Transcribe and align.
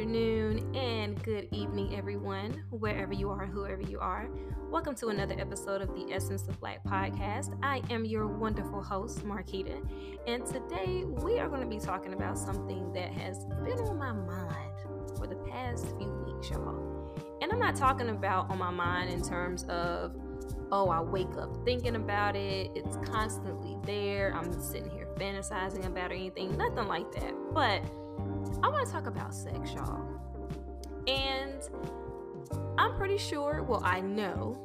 afternoon, 0.00 0.74
and 0.74 1.22
good 1.24 1.46
evening, 1.52 1.94
everyone, 1.94 2.64
wherever 2.70 3.12
you 3.12 3.28
are, 3.28 3.44
whoever 3.44 3.82
you 3.82 3.98
are. 4.00 4.30
Welcome 4.70 4.94
to 4.94 5.08
another 5.08 5.34
episode 5.38 5.82
of 5.82 5.88
the 5.88 6.10
Essence 6.10 6.48
of 6.48 6.58
Black 6.58 6.82
podcast. 6.84 7.54
I 7.62 7.82
am 7.90 8.06
your 8.06 8.26
wonderful 8.26 8.82
host, 8.82 9.26
Marquita, 9.26 9.78
and 10.26 10.46
today 10.46 11.04
we 11.04 11.38
are 11.38 11.50
going 11.50 11.60
to 11.60 11.66
be 11.66 11.78
talking 11.78 12.14
about 12.14 12.38
something 12.38 12.90
that 12.94 13.12
has 13.12 13.44
been 13.62 13.78
on 13.78 13.98
my 13.98 14.12
mind 14.12 14.72
for 15.18 15.26
the 15.26 15.36
past 15.50 15.84
few 15.98 16.10
weeks, 16.26 16.48
y'all. 16.48 17.14
And 17.42 17.52
I'm 17.52 17.58
not 17.58 17.76
talking 17.76 18.08
about 18.08 18.48
on 18.48 18.56
my 18.56 18.70
mind 18.70 19.10
in 19.10 19.20
terms 19.20 19.64
of, 19.64 20.16
oh, 20.72 20.88
I 20.88 21.02
wake 21.02 21.36
up 21.38 21.54
thinking 21.66 21.96
about 21.96 22.36
it, 22.36 22.70
it's 22.74 22.96
constantly 23.06 23.76
there, 23.84 24.32
I'm 24.34 24.50
sitting 24.62 24.88
here 24.88 25.08
fantasizing 25.16 25.84
about 25.84 26.10
or 26.10 26.14
anything, 26.14 26.56
nothing 26.56 26.86
like 26.86 27.12
that. 27.12 27.34
But 27.52 27.82
I 28.62 28.68
want 28.68 28.86
to 28.86 28.92
talk 28.92 29.06
about 29.06 29.34
sex, 29.34 29.72
y'all. 29.74 30.06
And 31.06 31.68
I'm 32.78 32.96
pretty 32.96 33.18
sure, 33.18 33.62
well, 33.62 33.82
I 33.84 34.00
know 34.00 34.56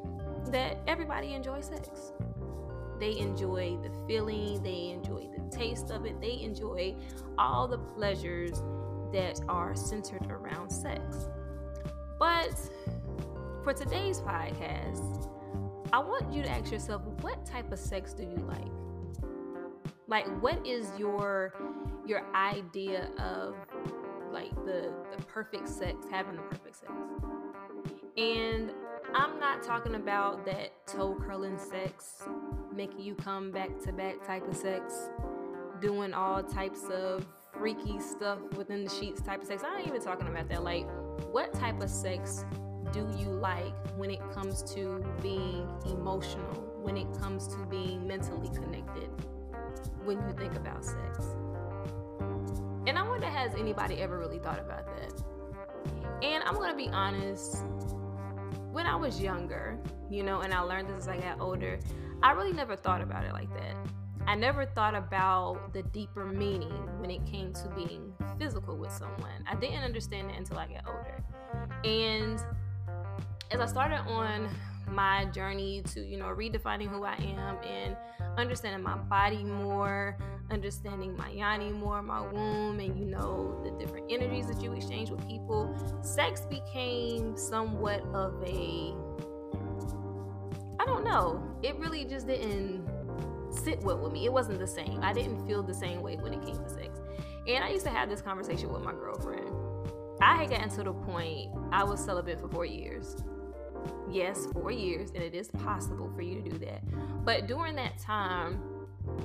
that 0.52 0.78
everybody 0.88 1.34
enjoys 1.34 1.66
sex. 1.66 2.14
They 3.00 3.18
enjoy 3.18 3.78
the 3.84 3.92
feeling, 4.08 4.62
they 4.64 4.90
enjoy 4.90 5.28
the 5.36 5.56
taste 5.56 5.92
of 5.92 6.06
it, 6.06 6.20
they 6.22 6.42
enjoy 6.42 6.96
all 7.38 7.68
the 7.68 7.78
pleasures 7.78 8.62
that 9.12 9.40
are 9.50 9.76
centered 9.76 10.30
around 10.30 10.70
sex. 10.70 11.28
But 12.18 12.58
for 13.64 13.74
today's 13.74 14.22
podcast, 14.22 15.30
I 15.92 16.00
want 16.00 16.32
you 16.32 16.44
to 16.44 16.50
ask 16.50 16.72
yourself 16.72 17.02
what 17.22 17.46
type 17.46 17.72
of 17.72 17.80
sex 17.80 18.14
do 18.14 18.24
you 18.24 18.38
like? 18.48 18.85
Like 20.08 20.26
what 20.42 20.66
is 20.66 20.92
your 20.98 21.54
your 22.06 22.24
idea 22.36 23.10
of 23.20 23.56
like 24.32 24.54
the 24.66 24.92
the 25.16 25.24
perfect 25.24 25.68
sex, 25.68 26.06
having 26.12 26.36
the 26.36 26.42
perfect 26.44 26.76
sex. 26.78 26.92
And 28.18 28.72
I'm 29.14 29.40
not 29.40 29.64
talking 29.64 29.96
about 29.96 30.46
that 30.46 30.72
toe 30.88 31.16
curling 31.16 31.58
sex, 31.58 32.24
making 32.74 33.02
you 33.02 33.16
come 33.16 33.52
back 33.52 33.80
to 33.84 33.94
back 33.94 34.26
type 34.26 34.48
of 34.48 34.56
sex, 34.56 35.10
doing 35.82 36.14
all 36.14 36.44
types 36.44 36.84
of 36.92 37.26
freaky 37.58 38.00
stuff 38.00 38.40
within 38.58 38.84
the 38.84 38.90
sheets 38.90 39.22
type 39.22 39.42
of 39.42 39.48
sex. 39.48 39.64
I 39.66 39.80
ain't 39.80 39.88
even 39.88 40.02
talking 40.02 40.28
about 40.28 40.50
that. 40.50 40.64
Like, 40.64 40.88
what 41.32 41.54
type 41.54 41.82
of 41.82 41.90
sex 41.90 42.46
do 42.92 43.08
you 43.18 43.28
like 43.28 43.74
when 43.98 44.12
it 44.12 44.20
comes 44.34 44.64
to 44.74 45.04
being 45.22 45.68
emotional, 45.86 46.80
when 46.82 46.98
it 46.98 47.08
comes 47.20 47.48
to 47.48 47.58
being 47.66 48.06
mentally 48.08 48.50
connected, 48.50 49.10
when 50.06 50.18
you 50.18 50.34
think 50.38 50.56
about 50.56 50.86
sex? 50.86 51.26
And 52.88 52.98
I 52.98 53.02
wonder 53.02 53.26
has 53.26 53.56
anybody 53.56 53.96
ever 53.96 54.18
really 54.20 54.40
thought 54.40 54.60
about 54.60 54.86
that? 54.86 55.24
And 56.24 56.44
I'm 56.44 56.56
gonna 56.56 56.76
be 56.76 56.88
honest, 56.90 57.64
when 58.72 58.86
I 58.86 58.96
was 58.96 59.20
younger, 59.20 59.80
you 60.10 60.24
know, 60.24 60.42
and 60.42 60.54
I 60.54 60.60
learned 60.60 60.90
this 60.90 61.04
as 61.04 61.08
I 61.08 61.18
got 61.18 61.40
older, 61.40 61.80
I 62.22 62.32
really 62.32 62.54
never 62.54 62.76
thought 62.76 63.02
about 63.02 63.26
it 63.26 63.34
like 63.34 63.52
that. 63.58 63.76
I 64.28 64.36
never 64.36 64.66
thought 64.66 64.96
about 64.96 65.74
the 65.74 65.84
deeper 65.84 66.26
meaning 66.26 66.88
when 67.00 67.12
it 67.12 67.26
came 67.26 67.54
to 67.54 67.70
being 67.76 68.14
physical 68.40 68.76
with 68.76 68.92
someone. 68.92 69.46
I 69.48 69.56
didn't 69.56 69.84
understand 69.84 70.30
that 70.30 70.38
until 70.38 70.58
I 70.58 70.68
got 70.68 70.88
older. 70.88 71.24
And 71.84 72.44
as 73.52 73.60
I 73.60 73.66
started 73.66 74.00
on 74.08 74.50
my 74.88 75.26
journey 75.26 75.82
to, 75.94 76.06
you 76.06 76.18
know, 76.18 76.26
redefining 76.26 76.88
who 76.88 77.04
I 77.04 77.16
am 77.16 77.58
and 77.64 77.96
understanding 78.38 78.84
my 78.84 78.98
body 78.98 79.44
more, 79.44 80.18
understanding 80.52 81.16
my 81.16 81.30
yoni 81.30 81.72
more, 81.72 82.02
my 82.02 82.22
womb, 82.22 82.80
and 82.80 82.98
you 82.98 83.06
know, 83.06 83.60
the 83.64 83.72
different 83.84 84.12
energies 84.12 84.48
that 84.48 84.62
you 84.62 84.74
exchange 84.74 85.10
with 85.10 85.26
people, 85.28 85.76
sex 86.02 86.42
became 86.42 87.38
somewhat 87.38 88.02
of 88.14 88.42
a 88.44 88.94
I 90.80 90.86
don't 90.86 91.04
know. 91.04 91.42
It 91.64 91.76
really 91.78 92.06
just 92.06 92.28
didn't 92.28 92.88
sit 93.50 93.82
well 93.82 93.98
with 93.98 94.12
me. 94.12 94.26
It 94.26 94.34
wasn't 94.34 94.60
the 94.60 94.68
same. 94.68 95.00
I 95.02 95.14
didn't 95.14 95.48
feel 95.48 95.64
the 95.64 95.74
same 95.74 96.02
way 96.02 96.16
when 96.18 96.34
it 96.34 96.46
came 96.46 96.58
to 96.58 96.70
sex. 96.70 97.00
And 97.48 97.64
I 97.64 97.70
used 97.70 97.86
to 97.86 97.92
have 97.92 98.10
this 98.10 98.22
conversation 98.22 98.72
with 98.72 98.84
my 98.84 98.92
girlfriend. 98.92 99.50
I 100.22 100.36
had 100.36 100.50
gotten 100.50 100.70
to 100.70 100.84
the 100.84 100.94
point 100.94 101.52
I 101.72 101.84
was 101.84 102.04
celibate 102.04 102.40
for 102.40 102.50
four 102.50 102.66
years 102.66 103.16
yes, 104.10 104.48
four 104.54 104.72
years, 104.72 105.12
and 105.12 105.24
it 105.24 105.34
is 105.34 105.50
possible 105.50 106.12
for 106.16 106.22
you 106.22 106.42
to 106.42 106.50
do 106.50 106.58
that. 106.60 106.82
But 107.24 107.48
during 107.48 107.76
that 107.76 107.98
time, 107.98 108.62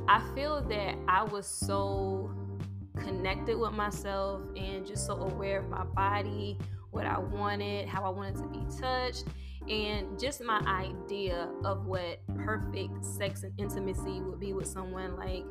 I 0.09 0.21
feel 0.35 0.63
that 0.63 0.97
I 1.09 1.25
was 1.25 1.47
so 1.47 2.31
connected 2.99 3.59
with 3.59 3.73
myself 3.73 4.43
and 4.57 4.87
just 4.87 5.07
so 5.07 5.15
aware 5.15 5.61
of 5.61 5.69
my 5.69 5.85
body, 5.85 6.59
what 6.91 7.07
I 7.07 7.19
wanted, 7.19 7.89
how 7.89 8.05
I 8.05 8.11
wanted 8.11 8.37
to 8.37 8.47
be 8.49 8.65
touched, 8.81 9.25
and 9.69 10.19
just 10.19 10.43
my 10.43 10.59
idea 10.67 11.49
of 11.65 11.87
what 11.87 12.21
perfect 12.37 13.05
sex 13.05 13.43
and 13.43 13.53
intimacy 13.59 14.21
would 14.21 14.41
be 14.41 14.53
with 14.53 14.67
someone. 14.67 15.17
Like 15.17 15.45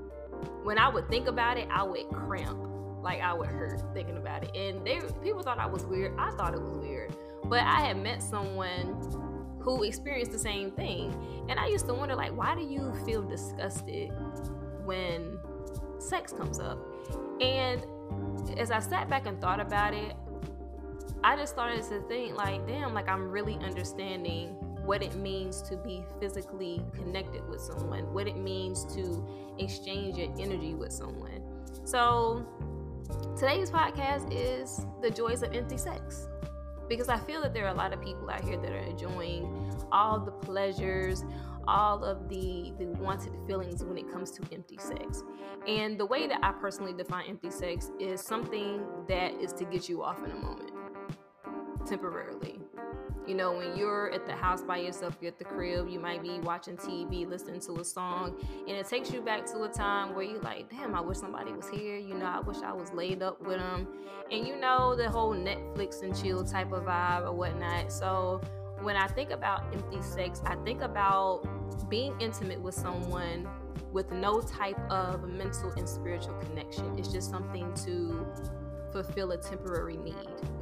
when 0.63 0.77
I 0.77 0.89
would 0.89 1.09
think 1.09 1.27
about 1.27 1.57
it, 1.57 1.67
I 1.71 1.83
would 1.83 2.09
cramp. 2.09 2.59
Like 3.01 3.21
I 3.21 3.33
would 3.33 3.47
hurt 3.47 3.81
thinking 3.93 4.17
about 4.17 4.43
it. 4.43 4.55
And 4.55 4.85
they 4.85 4.99
people 5.23 5.41
thought 5.41 5.57
I 5.57 5.67
was 5.67 5.85
weird. 5.85 6.13
I 6.17 6.31
thought 6.31 6.53
it 6.53 6.61
was 6.61 6.71
weird. 6.71 7.15
But 7.49 7.61
I 7.61 7.81
had 7.81 7.97
met 7.97 8.21
someone 8.21 9.19
who 9.59 9.83
experienced 9.83 10.31
the 10.31 10.39
same 10.39 10.71
thing. 10.71 11.13
And 11.49 11.59
I 11.59 11.67
used 11.67 11.87
to 11.87 11.93
wonder, 11.93 12.15
like, 12.15 12.35
why 12.35 12.55
do 12.55 12.61
you 12.61 12.93
feel 13.05 13.21
disgusted 13.21 14.11
when 14.85 15.39
sex 15.99 16.31
comes 16.31 16.59
up? 16.59 16.79
And 17.41 17.85
as 18.57 18.71
I 18.71 18.79
sat 18.79 19.09
back 19.09 19.25
and 19.25 19.39
thought 19.41 19.59
about 19.59 19.93
it, 19.93 20.15
I 21.23 21.35
just 21.35 21.53
started 21.53 21.83
to 21.83 22.01
think, 22.07 22.37
like, 22.37 22.65
damn, 22.65 22.93
like, 22.93 23.09
I'm 23.09 23.29
really 23.29 23.57
understanding 23.57 24.49
what 24.85 25.03
it 25.03 25.15
means 25.15 25.61
to 25.63 25.75
be 25.75 26.03
physically 26.19 26.81
connected 26.93 27.47
with 27.49 27.61
someone, 27.61 28.11
what 28.13 28.27
it 28.27 28.37
means 28.37 28.85
to 28.95 29.27
exchange 29.59 30.17
your 30.17 30.33
energy 30.39 30.73
with 30.73 30.91
someone. 30.91 31.43
So, 31.83 32.45
today's 33.37 33.69
podcast 33.69 34.31
is 34.31 34.85
the 35.01 35.09
joys 35.09 35.43
of 35.43 35.53
empty 35.53 35.77
sex 35.77 36.27
because 36.89 37.07
I 37.07 37.17
feel 37.17 37.41
that 37.41 37.53
there 37.53 37.65
are 37.65 37.73
a 37.73 37.77
lot 37.77 37.93
of 37.93 38.01
people 38.01 38.29
out 38.29 38.43
here 38.43 38.57
that 38.57 38.71
are 38.71 38.77
enjoying 38.77 39.71
all 39.91 40.19
the 40.19 40.31
pleasures, 40.31 41.23
all 41.67 42.03
of 42.03 42.27
the 42.27 42.73
the 42.79 42.87
wanted 42.99 43.33
feelings 43.47 43.83
when 43.83 43.97
it 43.97 44.11
comes 44.11 44.31
to 44.31 44.43
empty 44.51 44.77
sex. 44.79 45.23
And 45.67 45.99
the 45.99 46.05
way 46.05 46.27
that 46.27 46.39
I 46.43 46.51
personally 46.53 46.93
define 46.93 47.25
empty 47.29 47.51
sex 47.51 47.91
is 47.99 48.21
something 48.21 48.81
that 49.07 49.33
is 49.35 49.53
to 49.53 49.65
get 49.65 49.87
you 49.87 50.03
off 50.03 50.23
in 50.23 50.31
a 50.31 50.35
moment 50.35 50.71
temporarily. 51.85 52.59
You 53.27 53.35
know, 53.35 53.51
when 53.51 53.77
you're 53.77 54.11
at 54.11 54.25
the 54.25 54.33
house 54.33 54.63
by 54.63 54.77
yourself, 54.77 55.17
you're 55.21 55.29
at 55.29 55.37
the 55.37 55.45
crib, 55.45 55.87
you 55.89 55.99
might 55.99 56.23
be 56.23 56.39
watching 56.39 56.77
TV, 56.77 57.27
listening 57.29 57.59
to 57.61 57.79
a 57.79 57.83
song, 57.83 58.35
and 58.67 58.75
it 58.75 58.87
takes 58.87 59.11
you 59.11 59.21
back 59.21 59.45
to 59.47 59.63
a 59.63 59.69
time 59.69 60.15
where 60.15 60.23
you're 60.23 60.41
like, 60.41 60.69
damn, 60.69 60.95
I 60.95 61.01
wish 61.01 61.17
somebody 61.17 61.51
was 61.51 61.69
here. 61.69 61.97
You 61.97 62.15
know, 62.15 62.25
I 62.25 62.39
wish 62.39 62.57
I 62.57 62.73
was 62.73 62.91
laid 62.91 63.21
up 63.21 63.39
with 63.41 63.57
them. 63.57 63.87
And 64.31 64.47
you 64.47 64.55
know, 64.59 64.95
the 64.95 65.09
whole 65.09 65.33
Netflix 65.33 66.01
and 66.01 66.19
chill 66.19 66.43
type 66.43 66.71
of 66.71 66.85
vibe 66.85 67.25
or 67.25 67.33
whatnot. 67.33 67.91
So 67.91 68.41
when 68.81 68.95
I 68.95 69.07
think 69.07 69.31
about 69.31 69.63
empty 69.73 70.01
sex, 70.01 70.41
I 70.45 70.55
think 70.57 70.81
about 70.81 71.47
being 71.89 72.19
intimate 72.19 72.61
with 72.61 72.75
someone 72.75 73.47
with 73.91 74.11
no 74.11 74.41
type 74.41 74.79
of 74.91 75.27
mental 75.27 75.71
and 75.71 75.87
spiritual 75.87 76.35
connection. 76.45 76.97
It's 76.97 77.11
just 77.11 77.29
something 77.29 77.73
to 77.85 78.25
fulfill 78.91 79.31
a 79.31 79.37
temporary 79.37 79.97
need, 79.97 80.15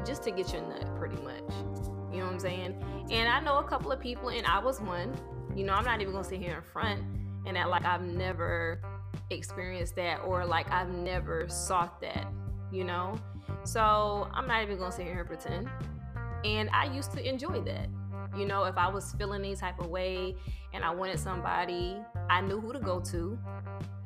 just 0.05 0.23
to 0.23 0.31
get 0.31 0.51
your 0.53 0.61
nut, 0.63 0.95
pretty 0.97 1.17
much. 1.17 1.96
You 2.17 2.23
know 2.23 2.29
what 2.29 2.33
I'm 2.33 2.39
saying? 2.39 2.83
And 3.11 3.29
I 3.29 3.39
know 3.41 3.59
a 3.59 3.63
couple 3.63 3.91
of 3.91 3.99
people, 3.99 4.29
and 4.29 4.43
I 4.47 4.57
was 4.57 4.81
one. 4.81 5.15
You 5.55 5.63
know, 5.63 5.73
I'm 5.73 5.85
not 5.85 6.01
even 6.01 6.13
gonna 6.13 6.23
sit 6.23 6.41
here 6.41 6.55
in 6.55 6.63
front 6.63 6.99
and 7.45 7.55
act 7.55 7.69
like 7.69 7.85
I've 7.85 8.01
never 8.01 8.81
experienced 9.29 9.95
that 9.97 10.21
or 10.25 10.43
like 10.43 10.67
I've 10.71 10.89
never 10.89 11.47
sought 11.47 12.01
that, 12.01 12.25
you 12.71 12.85
know? 12.85 13.19
So 13.65 14.27
I'm 14.33 14.47
not 14.47 14.63
even 14.63 14.79
gonna 14.79 14.91
sit 14.91 15.05
here 15.05 15.19
and 15.19 15.27
pretend. 15.27 15.69
And 16.43 16.71
I 16.73 16.85
used 16.91 17.11
to 17.11 17.23
enjoy 17.23 17.61
that. 17.61 17.87
You 18.35 18.47
know, 18.47 18.63
if 18.63 18.77
I 18.79 18.87
was 18.87 19.13
feeling 19.13 19.41
any 19.41 19.55
type 19.55 19.79
of 19.79 19.85
way 19.85 20.35
and 20.73 20.83
I 20.83 20.89
wanted 20.89 21.19
somebody, 21.19 21.97
I 22.31 22.41
knew 22.41 22.59
who 22.59 22.73
to 22.73 22.79
go 22.79 22.99
to 22.99 23.37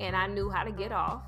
and 0.02 0.18
I 0.18 0.28
knew 0.28 0.50
how 0.50 0.66
to 0.66 0.72
get 0.74 0.92
off. 0.92 1.22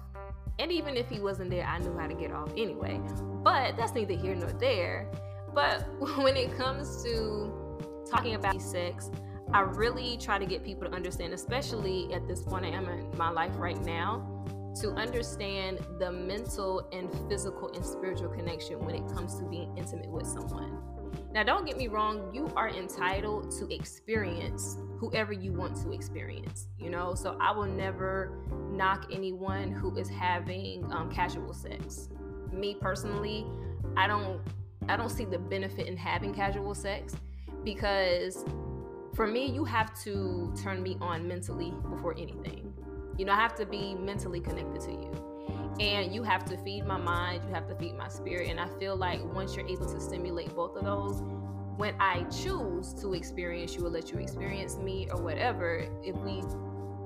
And 0.59 0.69
even 0.69 0.97
if 0.97 1.07
he 1.07 1.21
wasn't 1.21 1.49
there, 1.49 1.65
I 1.65 1.79
knew 1.79 1.97
how 1.97 2.07
to 2.07 2.13
get 2.13 2.33
off 2.33 2.51
anyway. 2.57 2.99
But 3.41 3.77
that's 3.77 3.93
neither 3.93 4.15
here 4.15 4.35
nor 4.35 4.51
there. 4.51 5.09
But 5.53 5.81
when 6.17 6.35
it 6.35 6.57
comes 6.57 7.03
to 7.03 7.51
talking 8.09 8.35
about 8.35 8.61
sex, 8.61 9.09
I 9.51 9.61
really 9.61 10.17
try 10.17 10.39
to 10.39 10.45
get 10.45 10.63
people 10.63 10.89
to 10.89 10.95
understand, 10.95 11.33
especially 11.33 12.11
at 12.13 12.27
this 12.27 12.41
point 12.41 12.65
I 12.65 12.69
am 12.69 12.87
in 12.89 13.17
my 13.17 13.29
life 13.29 13.51
right 13.55 13.79
now, 13.85 14.29
to 14.81 14.89
understand 14.93 15.79
the 15.99 16.11
mental 16.11 16.89
and 16.91 17.09
physical 17.29 17.71
and 17.73 17.85
spiritual 17.85 18.29
connection 18.29 18.83
when 18.83 18.95
it 18.95 19.07
comes 19.13 19.35
to 19.35 19.45
being 19.45 19.77
intimate 19.77 20.09
with 20.09 20.25
someone. 20.25 20.79
Now, 21.31 21.43
don't 21.43 21.65
get 21.65 21.77
me 21.77 21.87
wrong, 21.87 22.33
you 22.33 22.51
are 22.55 22.69
entitled 22.69 23.51
to 23.59 23.71
experience 23.73 24.77
whoever 24.97 25.33
you 25.33 25.51
want 25.51 25.75
to 25.83 25.91
experience, 25.91 26.67
you 26.79 26.89
know? 26.89 27.13
So 27.13 27.37
I 27.39 27.51
will 27.51 27.65
never 27.65 28.39
knock 28.71 29.07
anyone 29.11 29.71
who 29.71 29.95
is 29.97 30.09
having 30.09 30.91
um, 30.91 31.11
casual 31.11 31.53
sex. 31.53 32.09
Me 32.51 32.75
personally, 32.79 33.45
I 33.95 34.07
don't 34.07 34.41
I 34.89 34.97
don't 34.97 35.09
see 35.09 35.25
the 35.25 35.39
benefit 35.39 35.87
in 35.87 35.97
having 35.97 36.33
casual 36.33 36.75
sex 36.75 37.15
because 37.63 38.45
for 39.13 39.27
me, 39.27 39.45
you 39.45 39.63
have 39.65 39.93
to 40.03 40.53
turn 40.61 40.81
me 40.81 40.97
on 40.99 41.27
mentally 41.27 41.71
before 41.91 42.15
anything. 42.17 42.73
You 43.17 43.25
know, 43.25 43.33
I 43.33 43.35
have 43.35 43.55
to 43.55 43.65
be 43.65 43.93
mentally 43.93 44.39
connected 44.39 44.81
to 44.81 44.91
you. 44.91 45.75
And 45.79 46.13
you 46.13 46.23
have 46.23 46.45
to 46.45 46.57
feed 46.57 46.85
my 46.85 46.97
mind, 46.97 47.43
you 47.47 47.53
have 47.53 47.67
to 47.67 47.75
feed 47.75 47.95
my 47.95 48.07
spirit. 48.07 48.49
And 48.49 48.59
I 48.59 48.67
feel 48.79 48.95
like 48.95 49.23
once 49.33 49.55
you're 49.55 49.67
able 49.67 49.85
to 49.85 49.99
stimulate 49.99 50.55
both 50.55 50.75
of 50.75 50.83
those, 50.83 51.21
when 51.77 51.95
I 51.99 52.23
choose 52.23 52.93
to 53.01 53.13
experience 53.13 53.75
you 53.75 53.85
or 53.85 53.89
let 53.89 54.11
you 54.11 54.19
experience 54.19 54.77
me 54.77 55.07
or 55.11 55.21
whatever, 55.21 55.87
if 56.03 56.15
we 56.17 56.43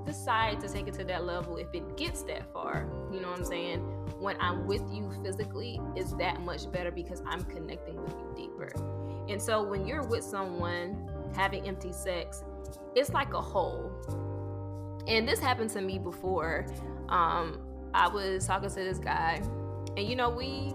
decide 0.07 0.59
to 0.62 0.69
take 0.69 0.88
it 0.88 0.95
to 0.95 1.04
that 1.04 1.25
level, 1.25 1.57
if 1.57 1.68
it 1.74 1.98
gets 1.98 2.24
that 2.24 2.51
far, 2.51 2.89
you 3.12 3.19
know 3.19 3.30
what 3.30 3.39
I'm 3.39 3.45
saying? 3.45 3.80
When 4.19 4.36
I'm 4.39 4.65
with 4.65 4.81
you 4.92 5.12
physically, 5.24 5.80
it's 5.95 6.13
that 6.13 6.42
much 6.42 6.71
better 6.71 6.89
because 6.89 7.21
I'm 7.27 7.44
connecting 7.44 8.01
with 8.01 8.13
you 8.13 8.33
deeper. 8.36 8.71
And 9.30 9.39
so 9.39 9.62
when 9.62 9.86
you're 9.86 10.07
with 10.07 10.24
someone 10.24 11.09
having 11.36 11.68
empty 11.68 11.92
sex, 11.92 12.44
it's 12.95 13.12
like 13.12 13.33
a 13.33 13.42
hole. 13.42 13.92
And 15.07 15.27
this 15.27 15.39
happened 15.39 15.69
to 15.71 15.81
me 15.81 16.00
before. 16.00 16.65
Um, 17.10 17.60
I 17.94 18.07
was 18.07 18.48
talking 18.48 18.69
to 18.69 18.75
this 18.75 18.98
guy, 18.98 19.42
and 19.95 20.07
you 20.07 20.15
know, 20.15 20.30
we 20.30 20.74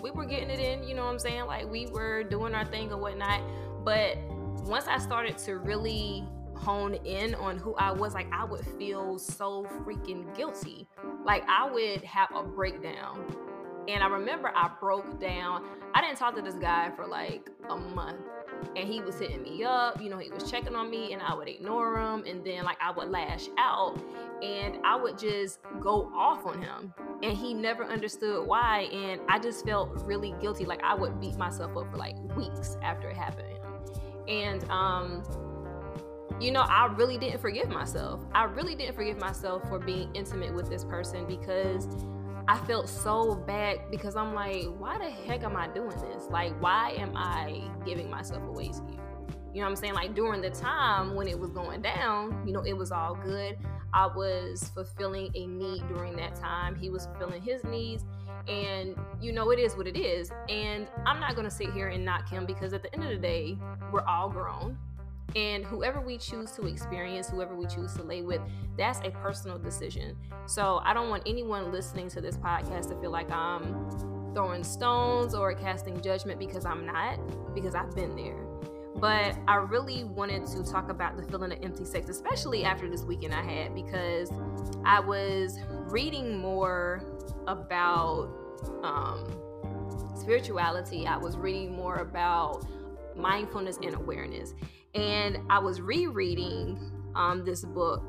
we 0.00 0.10
were 0.10 0.24
getting 0.24 0.50
it 0.50 0.58
in, 0.58 0.82
you 0.82 0.94
know 0.94 1.04
what 1.04 1.12
I'm 1.12 1.18
saying? 1.18 1.46
Like 1.46 1.70
we 1.70 1.86
were 1.86 2.24
doing 2.24 2.54
our 2.54 2.64
thing 2.64 2.90
or 2.90 2.98
whatnot. 2.98 3.40
But 3.84 4.18
once 4.64 4.86
I 4.88 4.98
started 4.98 5.38
to 5.38 5.58
really 5.58 6.24
hone 6.62 6.94
in 6.94 7.34
on 7.34 7.58
who 7.58 7.74
I 7.74 7.92
was, 7.92 8.14
like 8.14 8.28
I 8.32 8.44
would 8.44 8.64
feel 8.78 9.18
so 9.18 9.64
freaking 9.84 10.34
guilty. 10.36 10.86
Like 11.24 11.44
I 11.48 11.70
would 11.70 12.02
have 12.02 12.28
a 12.34 12.42
breakdown. 12.42 13.24
And 13.88 14.02
I 14.02 14.06
remember 14.06 14.52
I 14.54 14.70
broke 14.78 15.20
down. 15.20 15.64
I 15.94 16.00
didn't 16.00 16.16
talk 16.16 16.36
to 16.36 16.42
this 16.42 16.54
guy 16.54 16.90
for 16.96 17.06
like 17.06 17.50
a 17.68 17.76
month 17.76 18.20
and 18.76 18.88
he 18.88 19.00
was 19.00 19.18
hitting 19.18 19.42
me 19.42 19.64
up 19.64 20.00
you 20.00 20.08
know 20.08 20.18
he 20.18 20.30
was 20.30 20.50
checking 20.50 20.74
on 20.74 20.90
me 20.90 21.12
and 21.12 21.22
i 21.22 21.34
would 21.34 21.48
ignore 21.48 21.98
him 22.00 22.24
and 22.26 22.44
then 22.44 22.64
like 22.64 22.76
i 22.80 22.90
would 22.90 23.08
lash 23.08 23.48
out 23.58 24.00
and 24.42 24.78
i 24.84 24.96
would 24.96 25.18
just 25.18 25.58
go 25.80 26.10
off 26.16 26.46
on 26.46 26.60
him 26.60 26.92
and 27.22 27.36
he 27.36 27.54
never 27.54 27.84
understood 27.84 28.46
why 28.46 28.88
and 28.92 29.20
i 29.28 29.38
just 29.38 29.64
felt 29.64 29.90
really 30.04 30.34
guilty 30.40 30.64
like 30.64 30.82
i 30.82 30.94
would 30.94 31.20
beat 31.20 31.36
myself 31.36 31.76
up 31.76 31.90
for 31.90 31.96
like 31.96 32.16
weeks 32.36 32.76
after 32.82 33.08
it 33.08 33.16
happened 33.16 33.58
and 34.28 34.64
um 34.70 35.22
you 36.42 36.50
know, 36.50 36.62
I 36.62 36.86
really 36.86 37.18
didn't 37.18 37.40
forgive 37.40 37.68
myself. 37.68 38.20
I 38.34 38.44
really 38.44 38.74
didn't 38.74 38.96
forgive 38.96 39.18
myself 39.18 39.62
for 39.68 39.78
being 39.78 40.10
intimate 40.14 40.52
with 40.52 40.68
this 40.68 40.84
person 40.84 41.24
because 41.26 41.86
I 42.48 42.58
felt 42.66 42.88
so 42.88 43.36
bad 43.36 43.78
because 43.92 44.16
I'm 44.16 44.34
like, 44.34 44.64
why 44.78 44.98
the 44.98 45.08
heck 45.08 45.44
am 45.44 45.56
I 45.56 45.68
doing 45.68 45.96
this? 46.00 46.24
Like, 46.30 46.60
why 46.60 46.90
am 46.98 47.16
I 47.16 47.62
giving 47.86 48.10
myself 48.10 48.42
away 48.42 48.68
to 48.68 48.82
you? 48.90 48.98
You 49.54 49.60
know 49.60 49.66
what 49.66 49.70
I'm 49.70 49.76
saying? 49.76 49.94
Like 49.94 50.14
during 50.14 50.40
the 50.40 50.50
time 50.50 51.14
when 51.14 51.28
it 51.28 51.38
was 51.38 51.50
going 51.50 51.82
down, 51.82 52.42
you 52.44 52.52
know, 52.52 52.62
it 52.62 52.72
was 52.72 52.90
all 52.90 53.14
good. 53.14 53.56
I 53.94 54.06
was 54.06 54.70
fulfilling 54.74 55.30
a 55.34 55.46
need 55.46 55.86
during 55.88 56.16
that 56.16 56.34
time. 56.34 56.74
He 56.74 56.90
was 56.90 57.06
fulfilling 57.06 57.42
his 57.42 57.62
needs. 57.62 58.04
And, 58.48 58.96
you 59.20 59.32
know, 59.32 59.50
it 59.50 59.60
is 59.60 59.76
what 59.76 59.86
it 59.86 59.96
is. 59.96 60.32
And 60.48 60.88
I'm 61.06 61.20
not 61.20 61.36
going 61.36 61.44
to 61.44 61.54
sit 61.54 61.72
here 61.72 61.88
and 61.88 62.04
knock 62.04 62.28
him 62.28 62.46
because 62.46 62.72
at 62.72 62.82
the 62.82 62.92
end 62.94 63.04
of 63.04 63.10
the 63.10 63.18
day, 63.18 63.56
we're 63.92 64.04
all 64.06 64.28
grown. 64.28 64.76
And 65.34 65.64
whoever 65.64 66.00
we 66.00 66.18
choose 66.18 66.52
to 66.52 66.66
experience, 66.66 67.28
whoever 67.28 67.54
we 67.54 67.66
choose 67.66 67.94
to 67.94 68.02
lay 68.02 68.22
with, 68.22 68.40
that's 68.76 69.00
a 69.00 69.10
personal 69.10 69.58
decision. 69.58 70.16
So 70.46 70.80
I 70.84 70.92
don't 70.92 71.08
want 71.08 71.22
anyone 71.26 71.72
listening 71.72 72.08
to 72.10 72.20
this 72.20 72.36
podcast 72.36 72.88
to 72.90 73.00
feel 73.00 73.10
like 73.10 73.30
I'm 73.30 73.90
throwing 74.34 74.64
stones 74.64 75.34
or 75.34 75.54
casting 75.54 76.00
judgment 76.00 76.38
because 76.38 76.64
I'm 76.66 76.84
not, 76.84 77.18
because 77.54 77.74
I've 77.74 77.94
been 77.94 78.14
there. 78.16 78.46
But 78.96 79.36
I 79.48 79.56
really 79.56 80.04
wanted 80.04 80.46
to 80.48 80.62
talk 80.62 80.90
about 80.90 81.16
the 81.16 81.22
feeling 81.24 81.52
of 81.52 81.58
empty 81.62 81.84
sex, 81.84 82.08
especially 82.08 82.64
after 82.64 82.88
this 82.88 83.02
weekend 83.02 83.34
I 83.34 83.42
had, 83.42 83.74
because 83.74 84.30
I 84.84 85.00
was 85.00 85.58
reading 85.70 86.38
more 86.38 87.02
about 87.46 88.28
um, 88.82 89.26
spirituality. 90.14 91.06
I 91.06 91.16
was 91.16 91.36
reading 91.36 91.74
more 91.74 91.96
about 91.96 92.66
mindfulness 93.16 93.78
and 93.82 93.94
awareness 93.94 94.54
and 94.94 95.38
I 95.48 95.58
was 95.58 95.80
rereading 95.80 96.78
um, 97.14 97.44
this 97.44 97.64
book 97.64 98.04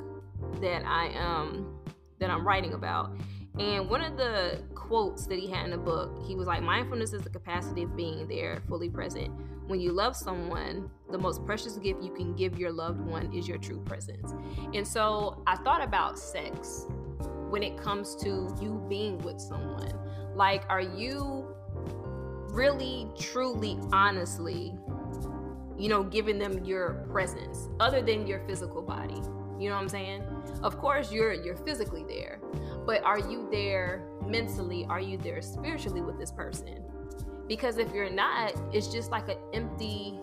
that 0.61 0.83
I 0.85 1.13
um 1.15 1.79
that 2.19 2.29
I'm 2.29 2.45
writing 2.45 2.73
about. 2.73 3.15
And 3.59 3.87
one 3.87 4.01
of 4.01 4.17
the 4.17 4.63
quotes 4.73 5.27
that 5.27 5.37
he 5.37 5.47
had 5.47 5.65
in 5.65 5.71
the 5.71 5.77
book, 5.77 6.23
he 6.25 6.35
was 6.35 6.47
like, 6.47 6.63
Mindfulness 6.63 7.13
is 7.13 7.21
the 7.21 7.29
capacity 7.29 7.83
of 7.83 7.95
being 7.95 8.27
there, 8.27 8.61
fully 8.67 8.89
present. 8.89 9.31
When 9.67 9.79
you 9.79 9.91
love 9.91 10.15
someone, 10.15 10.89
the 11.11 11.17
most 11.17 11.45
precious 11.45 11.77
gift 11.77 12.01
you 12.01 12.11
can 12.11 12.35
give 12.35 12.57
your 12.57 12.71
loved 12.71 12.99
one 12.99 13.31
is 13.31 13.47
your 13.47 13.59
true 13.59 13.79
presence. 13.85 14.33
And 14.73 14.87
so 14.87 15.43
I 15.45 15.55
thought 15.57 15.83
about 15.83 16.17
sex 16.17 16.87
when 17.49 17.61
it 17.61 17.77
comes 17.77 18.15
to 18.17 18.53
you 18.59 18.83
being 18.89 19.19
with 19.19 19.39
someone. 19.39 19.93
Like, 20.35 20.63
are 20.69 20.81
you 20.81 21.47
really, 22.49 23.07
truly, 23.19 23.79
honestly 23.91 24.73
you 25.77 25.89
know, 25.89 26.03
giving 26.03 26.37
them 26.37 26.63
your 26.63 27.05
presence 27.11 27.69
other 27.79 28.01
than 28.01 28.27
your 28.27 28.39
physical 28.47 28.81
body. 28.81 29.21
You 29.59 29.69
know 29.69 29.75
what 29.75 29.81
I'm 29.81 29.89
saying? 29.89 30.23
Of 30.61 30.77
course, 30.77 31.11
you're 31.11 31.33
you're 31.33 31.55
physically 31.55 32.03
there, 32.07 32.39
but 32.85 33.03
are 33.03 33.19
you 33.19 33.47
there 33.51 34.03
mentally? 34.25 34.85
Are 34.89 34.99
you 34.99 35.17
there 35.17 35.41
spiritually 35.41 36.01
with 36.01 36.17
this 36.17 36.31
person? 36.31 36.83
Because 37.47 37.77
if 37.77 37.93
you're 37.93 38.09
not, 38.09 38.53
it's 38.71 38.87
just 38.87 39.11
like 39.11 39.29
an 39.29 39.37
empty 39.53 40.19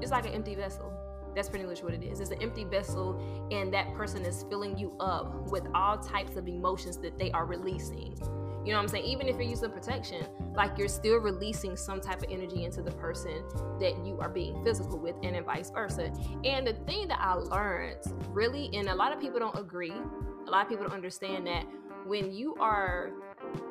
it's 0.00 0.10
like 0.10 0.26
an 0.26 0.32
empty 0.32 0.54
vessel. 0.54 0.92
That's 1.34 1.48
pretty 1.48 1.64
much 1.64 1.82
what 1.82 1.94
it 1.94 2.02
is. 2.02 2.20
It's 2.20 2.30
an 2.30 2.42
empty 2.42 2.64
vessel, 2.64 3.48
and 3.50 3.72
that 3.74 3.92
person 3.94 4.24
is 4.24 4.44
filling 4.48 4.78
you 4.78 4.94
up 5.00 5.50
with 5.50 5.64
all 5.74 5.98
types 5.98 6.36
of 6.36 6.46
emotions 6.46 6.98
that 6.98 7.18
they 7.18 7.30
are 7.32 7.44
releasing. 7.44 8.16
You 8.64 8.70
know 8.70 8.78
what 8.78 8.84
I'm 8.84 8.88
saying? 8.88 9.04
Even 9.04 9.28
if 9.28 9.36
you're 9.36 9.42
using 9.42 9.70
protection, 9.70 10.26
like 10.54 10.78
you're 10.78 10.88
still 10.88 11.18
releasing 11.18 11.76
some 11.76 12.00
type 12.00 12.22
of 12.22 12.30
energy 12.30 12.64
into 12.64 12.80
the 12.80 12.92
person 12.92 13.44
that 13.78 14.06
you 14.06 14.18
are 14.20 14.30
being 14.30 14.64
physical 14.64 14.98
with, 14.98 15.16
and 15.22 15.34
then 15.34 15.44
vice 15.44 15.70
versa. 15.70 16.10
And 16.44 16.66
the 16.66 16.72
thing 16.86 17.08
that 17.08 17.18
I 17.20 17.34
learned 17.34 17.98
really, 18.28 18.70
and 18.72 18.88
a 18.88 18.94
lot 18.94 19.12
of 19.12 19.20
people 19.20 19.38
don't 19.38 19.58
agree, 19.58 19.92
a 19.92 20.50
lot 20.50 20.62
of 20.62 20.68
people 20.68 20.84
don't 20.84 20.94
understand 20.94 21.46
that 21.46 21.66
when 22.06 22.32
you 22.32 22.54
are 22.56 23.10